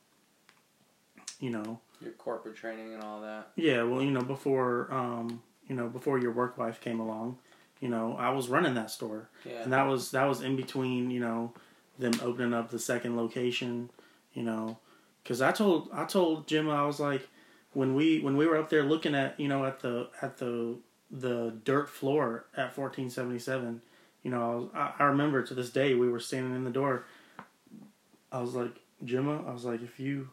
[1.40, 3.48] you know, Your corporate training and all that.
[3.56, 7.38] yeah, well, you know, before um, you know, before your work life came along,
[7.80, 9.64] You know, I was running that store, Yeah.
[9.64, 11.10] and that was that was in between.
[11.10, 11.54] You know,
[11.98, 13.90] them opening up the second location.
[14.34, 14.78] You know,
[15.24, 17.28] because I told I told Jim I was like
[17.74, 20.76] when we when we were up there looking at you know at the at the
[21.10, 23.82] the dirt floor at 1477
[24.26, 27.06] you know I, was, I, remember to this day we were standing in the door.
[28.32, 30.30] I was like jimma i was like if you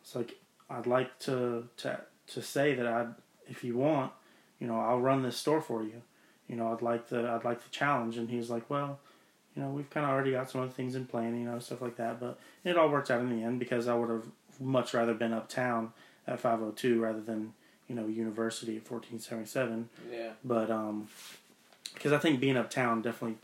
[0.00, 0.36] it's like
[0.70, 3.06] i'd like to to to say that i
[3.48, 4.12] if you want
[4.60, 6.00] you know i'll run this store for you.
[6.48, 8.16] You know i'd like the i'd like the challenge.
[8.16, 8.98] And he was like well
[9.54, 11.82] you know we've kind of already got some other things in plan you know stuff
[11.82, 12.18] like that.
[12.18, 14.26] But it all worked out in the end because i would have
[14.60, 15.92] much rather been uptown
[16.26, 17.52] at 502 rather than
[17.88, 20.30] you know university at 1477 Yeah.
[20.44, 21.08] but um
[21.94, 23.36] because i think being uptown definitely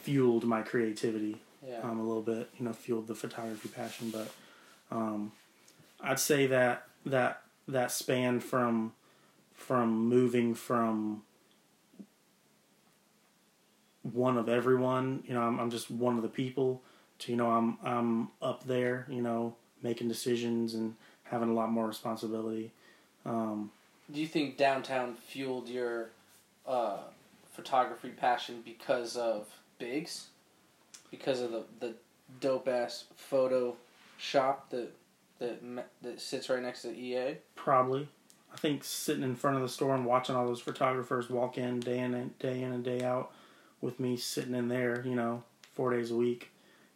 [0.00, 1.80] fueled my creativity Yeah.
[1.82, 4.30] um a little bit you know fueled the photography passion but
[4.90, 5.32] um
[6.02, 8.92] i'd say that that that span from
[9.54, 11.22] from moving from
[14.02, 16.82] one of everyone you know i'm, I'm just one of the people
[17.20, 20.94] to you know i'm i'm up there you know making decisions and
[21.24, 22.70] having a lot more responsibility
[23.26, 23.70] um
[24.12, 26.10] Do you think downtown fueled your
[26.66, 26.98] uh,
[27.58, 29.48] photography passion because of
[29.80, 30.28] Biggs?
[31.10, 31.94] Because of the, the
[32.40, 33.74] dope ass photo
[34.16, 34.92] shop that
[35.40, 35.60] that
[36.02, 37.38] that sits right next to EA.
[37.56, 38.06] Probably.
[38.52, 41.80] I think sitting in front of the store and watching all those photographers walk in
[41.80, 43.32] day in and day in and day out
[43.80, 45.42] with me sitting in there, you know,
[45.74, 46.50] four days a week,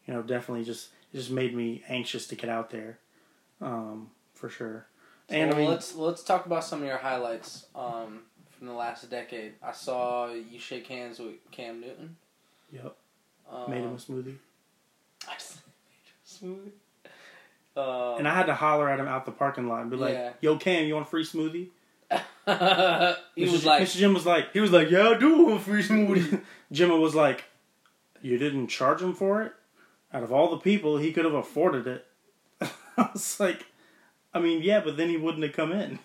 [0.06, 2.98] you know, definitely just it just made me anxious to get out there,
[3.60, 4.86] um, for sure.
[5.28, 8.20] And So I mean, let's let's talk about some of your highlights um,
[8.62, 9.54] from the last decade.
[9.60, 12.14] I saw you shake hands with Cam Newton.
[12.70, 12.94] yep,
[13.50, 14.36] Um, made him a smoothie,
[15.28, 16.72] I just made him smooth.
[17.76, 20.12] Um, and I had to holler at him out the parking lot and be like,
[20.14, 20.32] Yeah.
[20.40, 21.70] "Yo, Cam, you want a free smoothie?"
[23.34, 23.50] he Mr.
[23.52, 23.96] was like, Mr.
[23.96, 26.40] Jim was like, He was like, "Yeah, I do want a free smoothie."
[26.72, 27.42] Jimma was like,
[28.20, 29.52] "You didn't charge him for it?
[30.14, 32.06] Out of all the people, he could have afforded it."
[32.60, 33.66] I was like,
[34.32, 35.98] "I mean, yeah, but then he wouldn't have come in,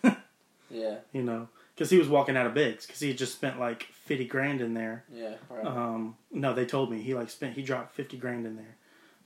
[0.72, 3.60] yeah, you know, because he was walking out of Biggs because he had just spent
[3.60, 5.04] like fifty grand in there.
[5.14, 5.64] yeah, right.
[5.66, 8.76] Um, no, they told me he like spent he dropped fifty grand in there,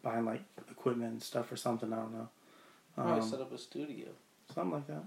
[0.04, 1.92] buying like equipment and stuff or something.
[1.94, 2.30] I don't know,
[2.96, 4.08] Probably um, set up a studio.
[4.54, 5.04] something like that.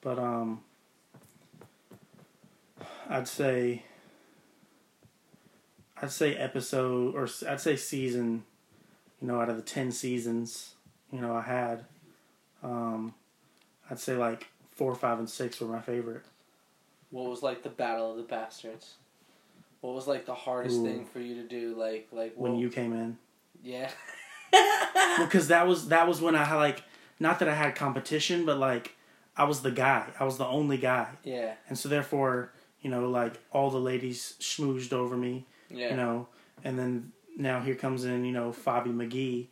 [0.00, 0.62] But um,
[3.08, 3.82] I'd say,
[6.00, 8.44] I'd say episode or I'd say season,
[9.20, 10.74] you know, out of the ten seasons,
[11.12, 11.84] you know, I had,
[12.62, 13.14] um,
[13.90, 16.22] I'd say like four, five, and six were my favorite.
[17.10, 18.94] What was like the battle of the bastards?
[19.80, 20.84] What was like the hardest Ooh.
[20.84, 21.74] thing for you to do?
[21.76, 23.18] Like, like When you came in,
[23.62, 23.90] yeah.
[25.18, 26.82] because that was that was when I had like,
[27.18, 28.94] not that I had competition, but like,
[29.36, 30.06] I was the guy.
[30.18, 34.34] I was the only guy, yeah, and so therefore, you know, like all the ladies
[34.40, 35.46] schmoozed over me.
[35.70, 35.90] yeah.
[35.90, 36.28] you know,
[36.64, 39.46] and then now here comes in, you know, Fabi McGee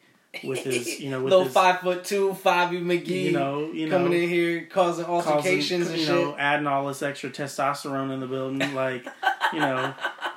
[0.44, 3.88] with his, you know, with little his, five foot two, Fabi McGee, you know, you
[3.88, 6.14] know, coming in here causing causing, altercations and you shit.
[6.14, 9.04] know, adding all this extra testosterone in the building, like,
[9.52, 9.92] you know,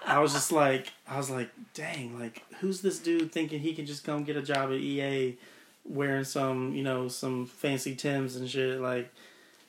[0.05, 3.85] I was just like, I was like, dang, like, who's this dude thinking he can
[3.85, 5.37] just come get a job at EA,
[5.85, 9.11] wearing some, you know, some fancy Tims and shit, like,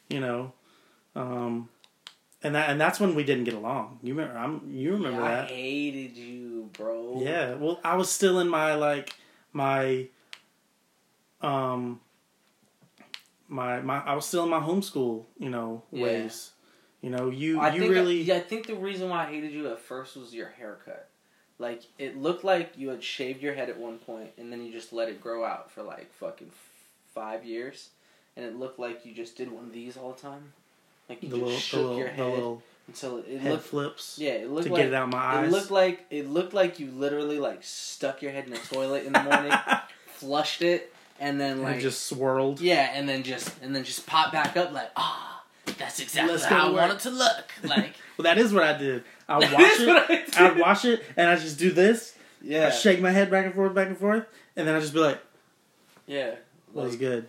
[0.09, 0.53] you know,
[1.15, 1.69] um.
[2.43, 4.01] And that and that's when we didn't get along.
[4.03, 4.39] You remember?
[4.39, 4.71] I'm.
[4.71, 5.45] You remember Yeah, that?
[5.45, 7.23] I hated you, bro.
[7.25, 9.15] Yeah, well, I was still in my like
[9.55, 10.09] my
[11.45, 12.01] um
[13.49, 16.03] my my I was still in my homeschool, you know, Yeah.
[16.03, 16.51] ways.
[17.03, 19.53] You know, you I you think really yeah, I think the reason why I hated
[19.53, 21.09] you at first was your haircut.
[21.59, 24.73] Like it looked like you had shaved your head at one point and then you
[24.73, 26.71] just let it grow out for like fucking f-
[27.15, 27.91] five years,
[28.37, 30.53] and it looked like you just did one of these all the time.
[31.09, 33.65] Like you the just little the shook little, your head little until it head looked.
[33.67, 35.49] flips Yeah, it looked to like get it out my eyes.
[35.49, 39.05] it looked like it looked like you literally like stuck your head in the toilet
[39.05, 39.53] in the morning,
[40.07, 42.61] flushed it, and then like it just swirled.
[42.61, 45.43] yeah, and then just and then just pop back up like ah,
[45.79, 47.45] that's exactly Let's how I want it to look.
[47.65, 49.05] Like Well, that is what I did.
[49.29, 50.35] I watch it.
[50.39, 50.49] I.
[50.49, 52.15] I watch it, and I just do this.
[52.43, 54.93] I yeah, shake my head back and forth, back and forth, and then I just
[54.93, 55.19] be like,
[56.07, 56.31] yeah.
[56.31, 56.41] "That
[56.75, 57.27] was Like, good."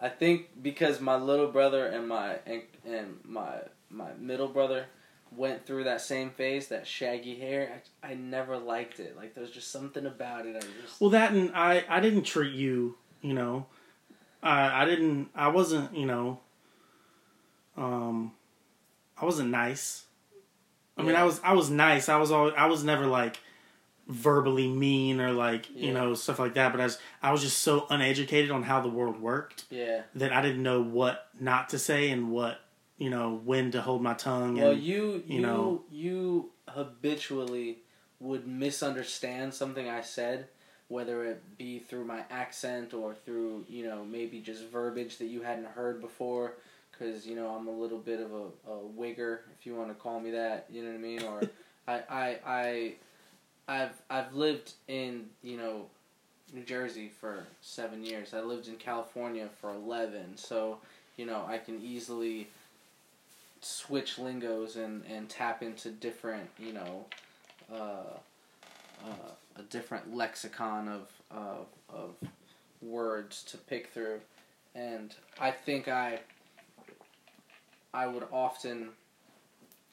[0.00, 3.54] I think because my little brother and my and, and my
[3.90, 4.86] my middle brother
[5.34, 7.82] went through that same phase, that shaggy hair.
[8.02, 9.16] I, I never liked it.
[9.16, 10.56] Like there's just something about it.
[10.56, 13.66] I just Well, that and I, I didn't treat you, you know,
[14.42, 16.40] I, I didn't, I wasn't, you know,
[17.76, 18.32] um,
[19.20, 20.04] I wasn't nice.
[20.96, 22.08] I mean, I was, I was nice.
[22.10, 23.38] I was all I was never like
[24.06, 25.86] verbally mean or like, Yeah.
[25.86, 26.72] you know, stuff like that.
[26.72, 30.32] But I was, I was just so uneducated on how the world worked yeah that
[30.32, 32.60] I didn't know what not to say and what,
[32.98, 34.58] you know, when to hold my tongue.
[34.58, 37.78] And, Well, you you you know- you habitually
[38.18, 40.48] would misunderstand something I said,
[40.90, 45.40] whether it be through my accent or through you know maybe just verbiage that you
[45.40, 46.54] hadn't heard before.
[46.90, 49.94] Because you know I'm a little bit of a, a wigger, if you want to
[49.94, 50.66] call me that.
[50.68, 51.22] You know what I mean?
[51.22, 51.40] Or
[51.88, 52.94] I I I
[53.68, 55.86] I've I've lived in you know
[56.52, 58.34] New Jersey for seven years.
[58.34, 60.36] I lived in California for eleven.
[60.36, 60.78] So
[61.16, 62.48] you know I can easily
[63.62, 67.04] switch lingos and, and tap into different you know
[67.72, 68.16] uh,
[69.04, 72.14] uh, a different lexicon of, of of
[72.82, 74.20] words to pick through.
[74.74, 76.20] And I think I
[77.92, 78.90] I would often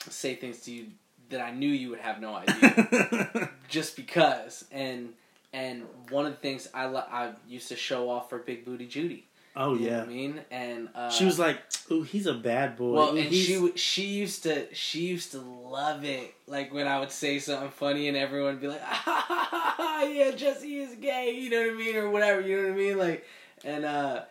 [0.10, 0.88] say things to you
[1.30, 3.50] that I knew you would have no idea.
[3.68, 4.66] Just because.
[4.72, 5.14] And
[5.54, 9.27] and one of the things I I used to show off for Big Booty Judy
[9.58, 9.98] oh you know yeah.
[10.00, 11.60] what I mean and uh, She was like,
[11.92, 15.32] "Ooh, he's a bad boy." well, Ooh, and he's- she she used to she used
[15.32, 16.34] to love it.
[16.48, 20.78] Like when I would say something funny, and everyone would be like, ah, "Yeah, Jesse
[20.80, 23.26] is gay," you know what I mean, or whatever, you know what I mean, like,
[23.66, 24.22] and uh,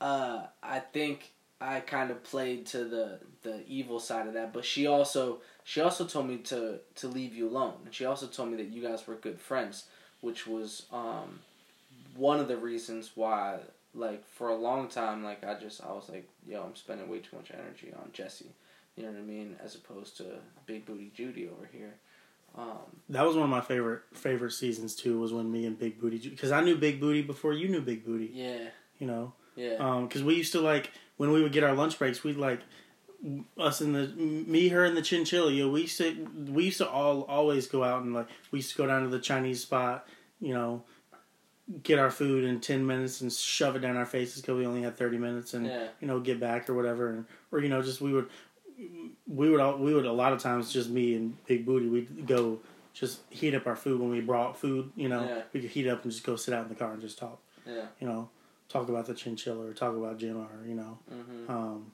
[0.00, 4.64] uh, I think I kind of played to the the evil side of that, but
[4.64, 8.50] she also she also told me to to leave you alone, and she also told
[8.50, 9.84] me that you guys were good friends,
[10.20, 11.40] which was um
[12.16, 13.58] one of the reasons why
[13.98, 17.18] like for a long time like I just I was like yo I'm spending way
[17.18, 18.52] too much energy on Jesse
[18.96, 20.24] you know what I mean as opposed to
[20.66, 21.94] big booty Judy over here
[22.56, 22.78] um
[23.08, 25.18] that was one of my favorite favorite seasons too.
[25.18, 28.04] Was when me and Big Booty, because I knew Big Booty before you knew Big
[28.04, 28.30] Booty.
[28.32, 28.68] yeah
[28.98, 32.24] You know, yeah because we used to like when we would get our lunch breaks,
[32.24, 32.60] we'd like
[33.58, 35.52] us and the me, her, and the chinchilla.
[35.52, 38.60] You know, we used to we used to all always go out and like we
[38.60, 40.06] used to go down to the Chinese spot.
[40.40, 40.84] You know,
[41.82, 44.82] get our food in ten minutes and shove it down our faces because we only
[44.82, 47.82] had thirty minutes and yeah you know get back or whatever and or you know
[47.82, 48.28] just we would
[49.26, 52.26] we would all we would a lot of times just me and Big Booty we'd
[52.26, 52.58] go
[52.94, 54.90] just heat up our food when we brought food.
[54.96, 55.42] You know, Yeah.
[55.52, 57.40] we could heat up and just go sit out in the car and just talk
[57.66, 58.30] yeah you know,
[58.68, 61.92] talk about the chinchilla or talk about Jim or you know, mhm um,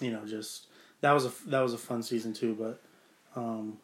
[0.00, 0.66] you know, just
[1.00, 2.54] that was a that was a fun season too.
[2.58, 2.82] But
[3.40, 3.78] um,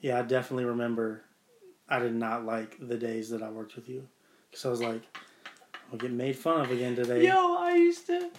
[0.00, 1.22] yeah, I definitely remember
[1.90, 4.06] I did not like the days that I worked with you
[4.50, 5.02] because I was like,
[5.92, 7.26] I'll get made fun of again today.
[7.26, 8.30] yo I used to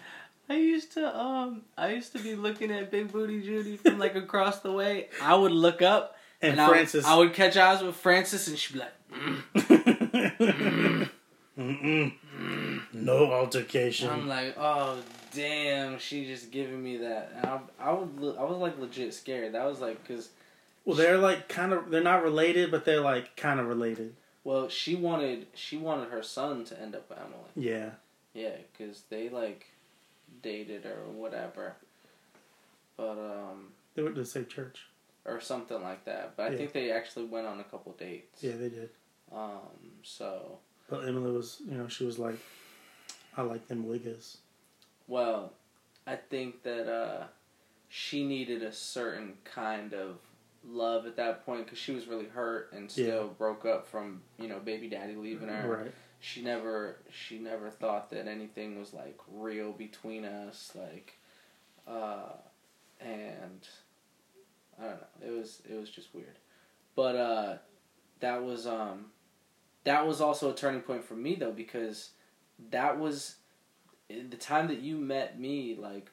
[0.50, 4.16] I used to um I used to be looking at big booty Judy from like
[4.16, 7.84] across the way I would look up and, I would- Francis, I would catch eyes
[7.84, 8.94] with Francis and she'd be like
[11.58, 12.14] Mm-mm.
[12.94, 14.10] no altercation.
[14.10, 14.98] I'm like, oh
[15.34, 19.54] damn, she just giving me that, and I, I would, I was like legit scared.
[19.54, 20.30] That was like, cause
[20.86, 24.16] well, they're like kind of they're not related, but they're like kind of related.
[24.44, 27.52] well, she wanted, she wanted her son to end up with Emily.
[27.56, 27.92] Yeah,
[28.34, 29.68] Yeah, cause they like
[30.42, 31.76] dated or whatever,
[32.98, 34.88] but um, they went to the same church.
[35.26, 36.36] or something like that.
[36.36, 36.58] But I Yeah.
[36.58, 38.42] think they actually went on a couple dates.
[38.44, 38.90] Yeah, they did.
[39.32, 39.60] Um.
[40.04, 40.58] So
[40.90, 42.40] But Emily was, you know, she was like,
[43.38, 44.38] I like them wiggas.
[45.08, 45.54] well,
[46.08, 47.26] I think that uh,
[47.90, 50.18] she needed a certain kind of
[50.68, 54.48] love at that point because she was really hurt and still broke up from you
[54.48, 55.84] know baby daddy leaving her.
[55.84, 55.92] Right.
[56.20, 61.18] She never she never thought that anything was like real between us like,
[61.88, 62.34] uh,
[63.00, 63.68] and
[64.80, 65.28] I don't know.
[65.28, 66.38] It was it was just weird,
[66.96, 67.58] but uh,
[68.20, 69.08] that was um,
[69.84, 72.12] that was also a turning point for me though because
[72.70, 73.38] that was
[74.08, 76.12] the time that you met me like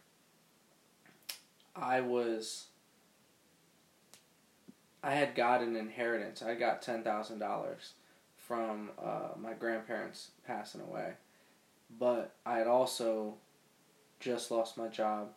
[1.77, 2.68] I was
[5.09, 6.43] I had got an inheritance.
[6.43, 7.95] I got ten thousand dollars
[8.37, 11.15] from uh, my grandparents passing away,
[11.99, 13.37] but I had also
[14.21, 15.29] just lost my job,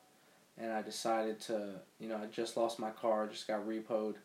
[0.58, 4.16] and I decided to you know I just lost my car, just got repoed.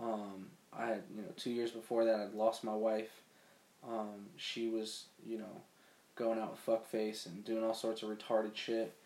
[0.00, 3.20] Um, I had you know two years before that I'd lost my wife.
[3.86, 5.60] Um, she was you know
[6.14, 8.96] going out with fuckface and doing all sorts of retarded shit,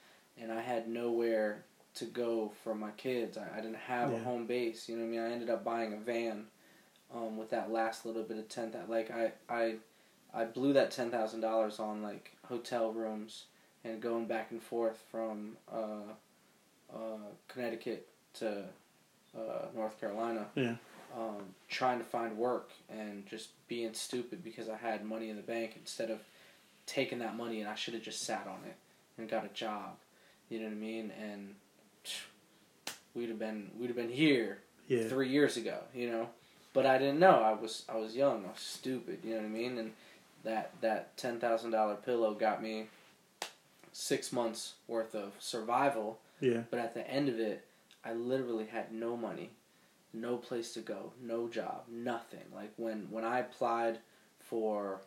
[0.40, 1.64] and I had nowhere
[1.94, 3.36] to go for my kids.
[3.36, 4.88] I, I didn't have a home base.
[4.88, 5.20] You know what I mean?
[5.20, 6.44] I ended up buying a van
[7.14, 8.70] um, with that last little bit of ten.
[8.72, 9.76] That like I I
[10.32, 13.44] I blew that ten thousand dollars on like hotel rooms
[13.84, 16.12] and going back and forth from uh,
[16.94, 18.64] uh, Connecticut to
[19.36, 20.46] uh, North Carolina.
[20.54, 20.74] Yeah.
[21.16, 25.42] Um, trying to find work and just being stupid because I had money in the
[25.42, 26.20] bank instead of
[26.86, 28.76] taking that money and I should have just sat on it
[29.18, 29.96] and got a job.
[30.48, 31.12] You know what I mean?
[31.20, 31.56] And
[33.14, 34.58] we'd have been we'd have been here
[34.88, 35.08] Yeah.
[35.08, 36.28] three years ago, you know.
[36.72, 37.42] But I didn't know.
[37.42, 38.44] I was I was young.
[38.44, 39.20] I was stupid.
[39.24, 39.78] You know what I mean?
[39.78, 39.92] And
[40.44, 42.86] that that ten thousand dollar pillow got me
[43.92, 46.18] six months worth of survival.
[46.40, 46.62] Yeah.
[46.70, 47.64] But at the end of it,
[48.04, 49.50] I literally had no money,
[50.14, 52.44] no place to go, no job, nothing.
[52.54, 53.98] Like when when I applied
[54.38, 55.00] for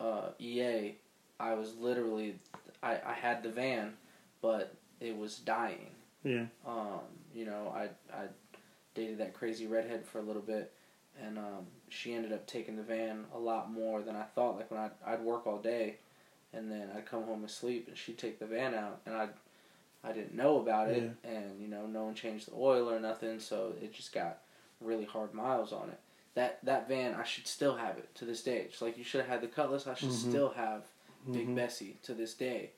[0.00, 0.94] uh, EA,
[1.40, 2.36] I was literally
[2.82, 3.94] I, I had the van,
[4.42, 5.90] but it was dying.
[6.24, 6.46] Yeah.
[6.66, 7.00] Um,
[7.34, 8.26] you know, I I
[8.94, 10.72] dated that crazy redhead for a little bit,
[11.22, 14.56] and um, she ended up taking the van a lot more than I thought.
[14.56, 15.96] Like when I'd, I'd work all day,
[16.52, 19.28] and then I'd come home and sleep, and she'd take the van out, and I
[20.02, 23.38] I didn't know about it, and you know, no one changed the oil or nothing,
[23.40, 24.38] so it just got
[24.80, 25.98] really hard miles on it.
[26.34, 28.66] That that van, I should still have it to this day.
[28.70, 30.28] Just like you should have had the Cutlass, I should Mhm.
[30.30, 30.84] still have
[31.32, 31.54] Big Mhm.
[31.56, 32.72] Bessie to this day.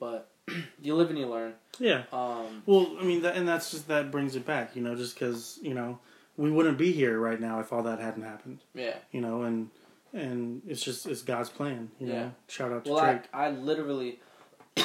[0.00, 0.28] But
[0.82, 1.54] you live and you learn.
[1.78, 2.02] Yeah.
[2.12, 5.14] Um, Well, I mean, that, and that's just that brings it back, you know, just
[5.14, 5.98] because you know
[6.36, 8.96] we wouldn't be here right now if all that hadn't happened, yeah.
[9.10, 9.70] you know, and
[10.12, 12.14] and it's just it's God's plan, you Yeah.
[12.14, 12.34] know.
[12.48, 14.20] Shout out to Well, I, I literally,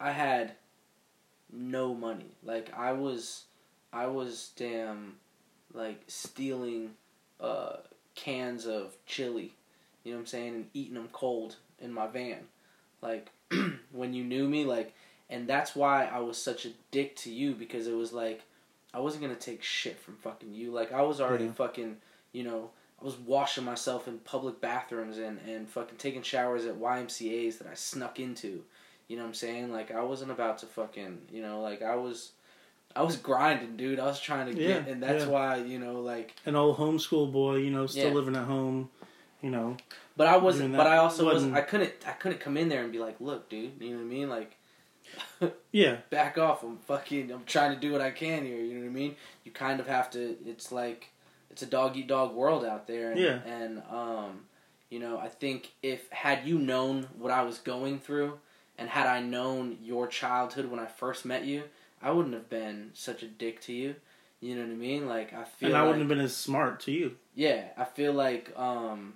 [0.00, 0.52] I had
[1.52, 2.36] no money.
[2.42, 3.44] Like I was,
[3.92, 5.16] I was damn,
[5.72, 6.90] like stealing,
[7.40, 7.76] uh,
[8.14, 9.54] cans of chili,
[10.04, 12.40] you know what I'm saying, and eating them cold in my van,
[13.00, 13.30] like
[13.92, 14.94] when you knew me, like,
[15.30, 18.42] and that's why I was such a dick to you because it was like,
[18.94, 20.70] I wasn't gonna take shit from fucking you.
[20.72, 21.52] Like I was already Yeah.
[21.52, 21.96] fucking,
[22.32, 22.70] you know.
[23.00, 27.68] I was washing myself in public bathrooms and, and fucking taking showers at YMCA's that
[27.68, 28.64] I snuck into.
[29.06, 29.72] You know what I'm saying?
[29.72, 32.32] Like I wasn't about to fucking, you know, like I was
[32.96, 34.00] I was grinding, dude.
[34.00, 35.30] I was trying to get Yeah, and that's yeah.
[35.30, 38.14] why, you know, like An old homeschool boy, you know, still Yeah.
[38.14, 38.90] living at home,
[39.42, 39.76] you know.
[40.16, 42.82] but I wasn't but I also wasn't- wasn't I couldn't I couldn't come in there
[42.82, 44.28] and be like, "Look, dude, you know what I mean?
[44.28, 44.56] Like
[45.72, 45.98] Yeah.
[46.10, 46.62] back off.
[46.62, 49.16] I'm fucking I'm trying to do what I can here, you know what I mean?
[49.44, 51.10] You kind of have to it's like
[51.50, 53.38] it's a dog eat dog world out there and, Yeah.
[53.46, 54.44] and um
[54.90, 58.38] you know, I think if had you known what I was going through
[58.78, 61.64] and had I known your childhood when I first met you,
[62.00, 63.96] I wouldn't have been such a dick to you.
[64.40, 65.06] You know what I mean?
[65.06, 67.16] Like I feel And I like, wouldn't have been as smart to you.
[67.34, 69.14] yeah, I feel like um,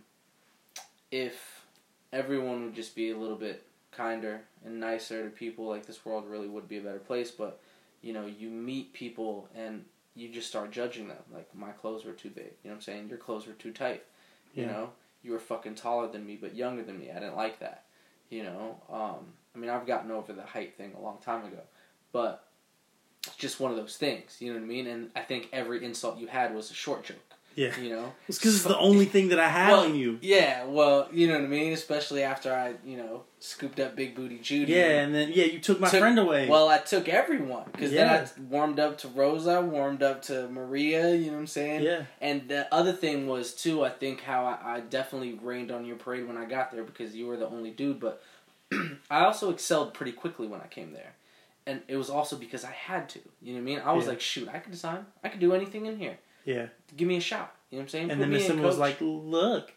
[1.12, 1.64] if
[2.12, 6.24] everyone would just be a little bit kinder and nicer to people, like this world
[6.28, 7.30] really would be a better place.
[7.30, 7.60] But
[8.00, 9.84] you know, you meet people and
[10.16, 11.22] you just start judging them.
[11.32, 12.52] Like my clothes were too big.
[12.64, 13.08] You know what I'm saying?
[13.08, 14.02] Your clothes were too tight.
[14.54, 14.72] You Yeah.
[14.72, 14.90] know,
[15.22, 17.10] you were fucking taller than me, but younger than me.
[17.10, 17.84] I didn't like that.
[18.30, 21.60] You know, um, I mean, I've gotten over the height thing a long time ago,
[22.12, 22.48] but
[23.26, 24.38] it's just one of those things.
[24.40, 24.86] You know what I mean?
[24.86, 27.31] And I think every insult you had was a short joke.
[27.54, 27.78] Yeah.
[27.78, 30.18] You know, It's because it's the only thing that I had Well, on you.
[30.22, 31.72] yeah, well, you know what I mean.
[31.72, 34.72] Especially after I, you know, scooped up Big Booty Judy.
[34.72, 36.48] Yeah, and then yeah, you took my Took- friend away.
[36.48, 38.04] Well, I took everyone because Yeah.
[38.16, 41.14] then I warmed up to Rosa, warmed up to Maria.
[41.14, 41.82] You know what I'm saying?
[41.82, 45.84] yeah, And the other thing was too, I think how I, I definitely rained on
[45.84, 48.00] your parade when I got there because you were the only dude.
[48.00, 48.22] But
[49.10, 51.12] I also excelled pretty quickly when I came there,
[51.66, 53.18] and it was also because I had to.
[53.42, 53.80] You know what I mean?
[53.84, 54.10] I was Yeah.
[54.12, 55.04] like, shoot, I could design.
[55.22, 56.16] I could do anything in here.
[56.44, 56.66] Yeah.
[56.96, 57.54] Give me a shot.
[57.70, 58.10] You know what I'm saying?
[58.10, 59.72] And Put then Miss Sim was like, "Look,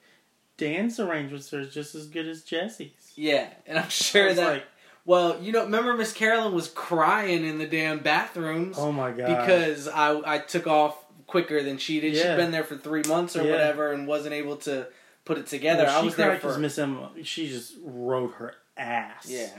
[0.57, 4.47] Dan's arrangements are just as good as Jesse's." yeah, and I'm sure that.
[4.53, 4.63] like,
[5.05, 9.27] Well, you know, remember Miss Carolyn was crying in the damn bathrooms "Oh my god!"
[9.27, 10.97] because I I took off
[11.27, 12.13] quicker than she did.
[12.13, 12.21] Yeah.
[12.21, 13.51] She'd been there for three months or Yeah.
[13.51, 14.87] whatever and wasn't able to
[15.23, 15.85] put it together.
[15.85, 17.11] Well, I was there for Miss Emma.
[17.23, 19.25] She just rode her ass.
[19.27, 19.49] yeah.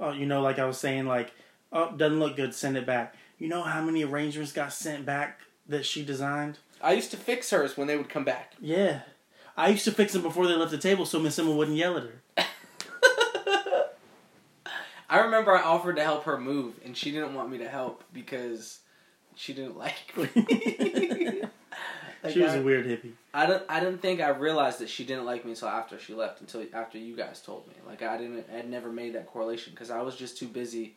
[0.00, 1.32] Oh, you know, like I was saying, like,
[1.72, 2.54] oh, doesn't look good.
[2.54, 3.14] Send it back.
[3.38, 6.58] You know how many arrangements got sent back that she designed?
[6.80, 8.54] I used to fix hers when they would come back.
[8.60, 9.02] Yeah,
[9.56, 11.96] I used to fix them before they left the table so Miss Emma wouldn't yell
[11.96, 12.22] at her.
[15.08, 18.02] I remember I offered to help her move, and she didn't want me to help
[18.12, 18.80] because
[19.36, 21.42] she didn't like me.
[22.22, 23.12] Like, she was I, a weird hippie.
[23.34, 23.64] I don't.
[23.68, 26.40] I didn't think I realized that she didn't like me until after she left.
[26.40, 27.74] Until after you guys told me.
[27.84, 28.46] Like I didn't.
[28.54, 30.94] I'd never made that correlation because I was just too busy,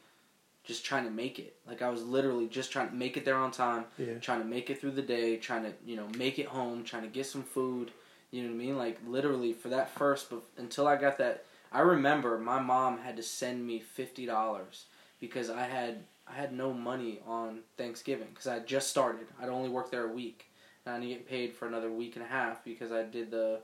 [0.66, 1.56] just trying to make it.
[1.68, 3.86] Like I was literally just trying to make it there on time.
[3.98, 4.16] Yeah.
[4.20, 5.38] Trying to make it through the day.
[5.38, 6.84] Trying to you know make it home.
[6.84, 7.92] Trying to get some food.
[8.32, 8.78] You know what I mean?
[8.78, 13.16] Like literally for that first, but until I got that, I remember my mom had
[13.18, 14.86] to send me fifty dollars
[15.20, 19.28] because I had I had no money on Thanksgiving because I had just started.
[19.42, 20.48] I'd only worked there a week.
[20.86, 23.62] And I didn't get paid for another week and a half because I did the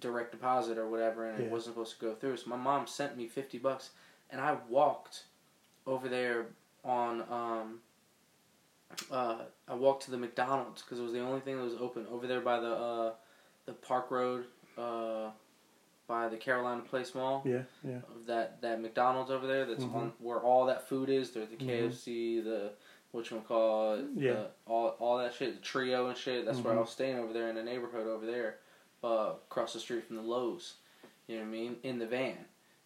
[0.00, 1.46] direct deposit or whatever, and Yeah.
[1.46, 2.36] it wasn't supposed to go through.
[2.36, 3.90] So my mom sent me fifty bucks,
[4.30, 5.24] and I walked
[5.86, 6.46] over there
[6.84, 7.22] on.
[7.30, 7.80] Um,
[9.10, 12.06] uh, I walked to the McDonald's because it was the only thing that was open
[12.10, 13.12] over there by the uh,
[13.66, 14.44] the Park Road,
[14.78, 15.30] uh,
[16.06, 17.42] by the Carolina Place Mall.
[17.44, 17.98] Yeah, yeah.
[18.26, 19.94] That that McDonald's over there, that's Mhm.
[19.94, 21.30] on where all that food is.
[21.32, 21.56] There's the.
[21.56, 22.72] KFC, the
[23.10, 24.32] what you call it, Yeah.
[24.32, 26.44] the, all all that shit, the trio and shit.
[26.44, 26.80] That's where I Mhm.
[26.80, 28.58] was staying over there in the neighborhood over there,
[29.02, 30.74] uh, across the street from the Lowe's.
[31.26, 31.76] You know what I mean?
[31.82, 32.44] In the van.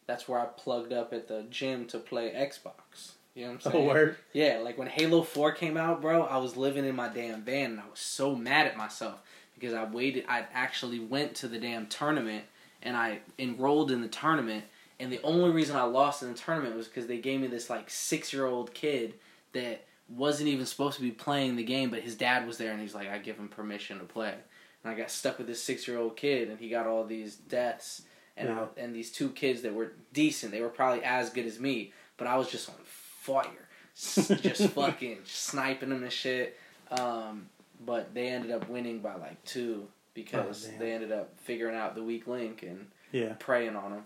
[0.09, 3.13] That's where I plugged up at the gym to play Xbox.
[3.37, 3.87] You know what I'm Oh, saying?
[3.87, 4.17] word.
[4.33, 7.73] Yeah, like when Halo 4 came out, bro, I was living in my damn van
[7.73, 9.21] and I was so mad at myself
[9.55, 12.45] because I waited I actually went to the damn tournament
[12.83, 14.65] and I enrolled in the tournament
[14.99, 17.69] and the only reason I lost in the tournament was because they gave me this
[17.71, 19.15] like 6-year-old kid
[19.53, 22.81] that wasn't even supposed to be playing the game but his dad was there and
[22.81, 24.35] he's like I give him permission to play.
[24.83, 28.03] And I got stuck with this 6-year-old kid and he got all these deaths
[28.39, 28.66] and Yeah.
[28.76, 30.53] I, and these two kids that were decent.
[30.53, 35.18] They were probably as good as me, but I was just on fire, just fucking
[35.24, 36.57] sniping them and shit.
[36.91, 37.49] Um,
[37.84, 41.95] but they ended up winning by like two because Oh, they ended up figuring out
[41.95, 43.34] the weak link and Yeah.
[43.39, 44.05] preying on them.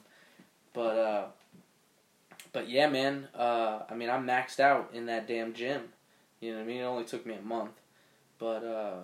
[0.74, 1.24] But uh,
[2.52, 3.28] but yeah, man.
[3.34, 5.82] Uh, I mean, I'm maxed out in that damn gym.
[6.40, 6.80] You know what I mean?
[6.80, 7.72] It only took me a month,
[8.38, 8.94] but uh,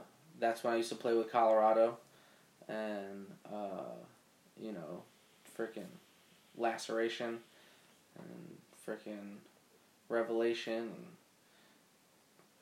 [0.41, 1.97] that's when I used to play with Colorado,
[2.68, 3.95] and uh,
[4.61, 5.03] you know,
[5.59, 5.87] freaking
[6.57, 7.39] laceration,
[8.19, 8.57] and
[8.87, 9.37] freaking
[10.09, 11.07] revelation, and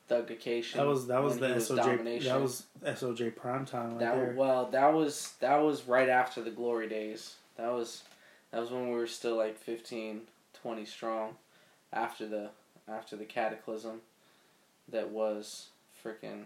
[0.09, 0.73] thuggication.
[0.75, 1.75] That was that was the he SOJ.
[1.77, 2.27] domination.
[2.33, 4.33] That was SOJ prime time right That there.
[4.37, 7.35] well, that was that was right after the glory days.
[7.57, 8.03] That was
[8.51, 10.21] that was when we were still like 15,
[10.61, 11.35] 20 strong
[11.91, 12.49] after the
[12.87, 14.01] after the cataclysm
[14.89, 15.67] that was
[16.03, 16.43] freaking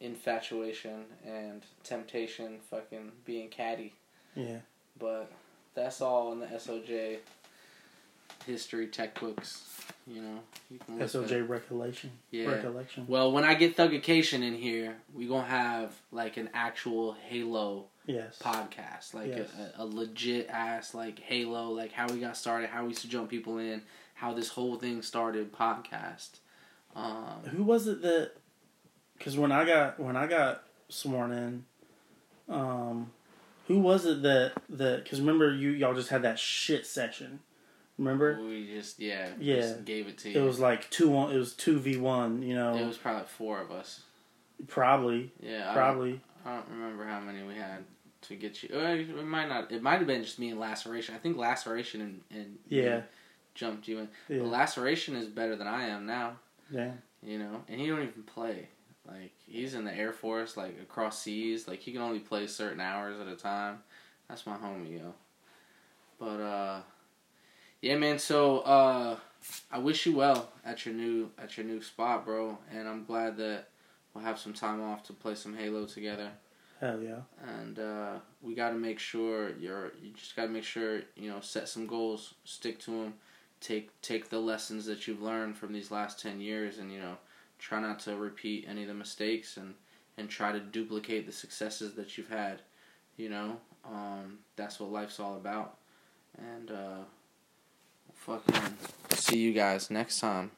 [0.00, 3.94] infatuation and temptation fucking being catty.
[4.34, 4.58] yeah.
[4.98, 5.30] But
[5.74, 7.18] that's all in the SOJ
[8.46, 9.68] history textbooks,
[10.06, 10.38] you know.
[10.70, 12.10] You can SOJ recollection.
[12.30, 12.46] Yeah.
[12.48, 13.06] Recollection.
[13.06, 18.38] Well, when I get Thuggication in here, we gonna have like an actual Halo Yes.
[18.42, 19.48] podcast, like Yes.
[19.78, 23.08] a, a legit ass like Halo, like how we got started, how we used to
[23.08, 23.82] jump people in,
[24.14, 26.30] how this whole thing started podcast.
[26.96, 28.32] Um, Who was it that?
[29.16, 31.64] Because when I got when I got sworn in,
[32.48, 33.12] um,
[33.68, 35.04] who was it that that?
[35.04, 37.40] Because remember you y'all just had that shit session.
[37.98, 38.40] Remember?
[38.42, 39.56] we just yeah Yeah.
[39.56, 40.40] just gave it to you.
[40.40, 41.32] It was like two on.
[41.32, 42.42] It was two v one.
[42.42, 44.00] You know, it was probably four of us.
[44.68, 46.20] probably Yeah, I don't, probably.
[46.44, 47.84] I don't remember how many we had
[48.22, 48.70] to get you.
[48.72, 49.70] It might not.
[49.70, 51.14] It might have been just me and Laceration.
[51.14, 53.02] I think Laceration and, and Yeah.
[53.54, 54.08] jumped you in.
[54.28, 54.38] Yeah.
[54.38, 56.36] But Laceration is better than I am now.
[56.70, 56.92] Yeah.
[57.22, 58.68] You know, and he don't even play.
[59.06, 61.66] Like he's in the Air Force, like across seas.
[61.66, 63.78] Like he can only play certain hours at a time.
[64.28, 65.14] That's my homie, yo.
[66.18, 66.80] But uh,
[67.80, 68.18] yeah, man.
[68.18, 69.16] So uh,
[69.70, 72.58] I wish you well at your new at your new spot, bro.
[72.72, 73.68] And I'm glad that
[74.14, 76.30] we'll have some time off to play some Halo together.
[76.80, 77.20] Hell yeah.
[77.60, 79.92] And uh, we got to make sure you're.
[80.02, 83.14] You just got to make sure you know set some goals, stick to them,
[83.60, 87.16] take take the lessons that you've learned from these last ten years, and you know
[87.62, 89.74] try not to repeat any of the mistakes, and
[90.18, 92.60] and try to duplicate the successes that you've had.
[93.16, 95.76] You know, um, that's what life's all about.
[96.38, 97.04] And uh,
[98.14, 98.76] fucking
[99.10, 100.50] see you guys next time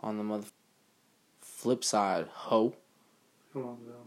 [0.00, 0.46] on the mother
[1.40, 2.74] flip side, ho.
[3.52, 4.06] Come on, Bill.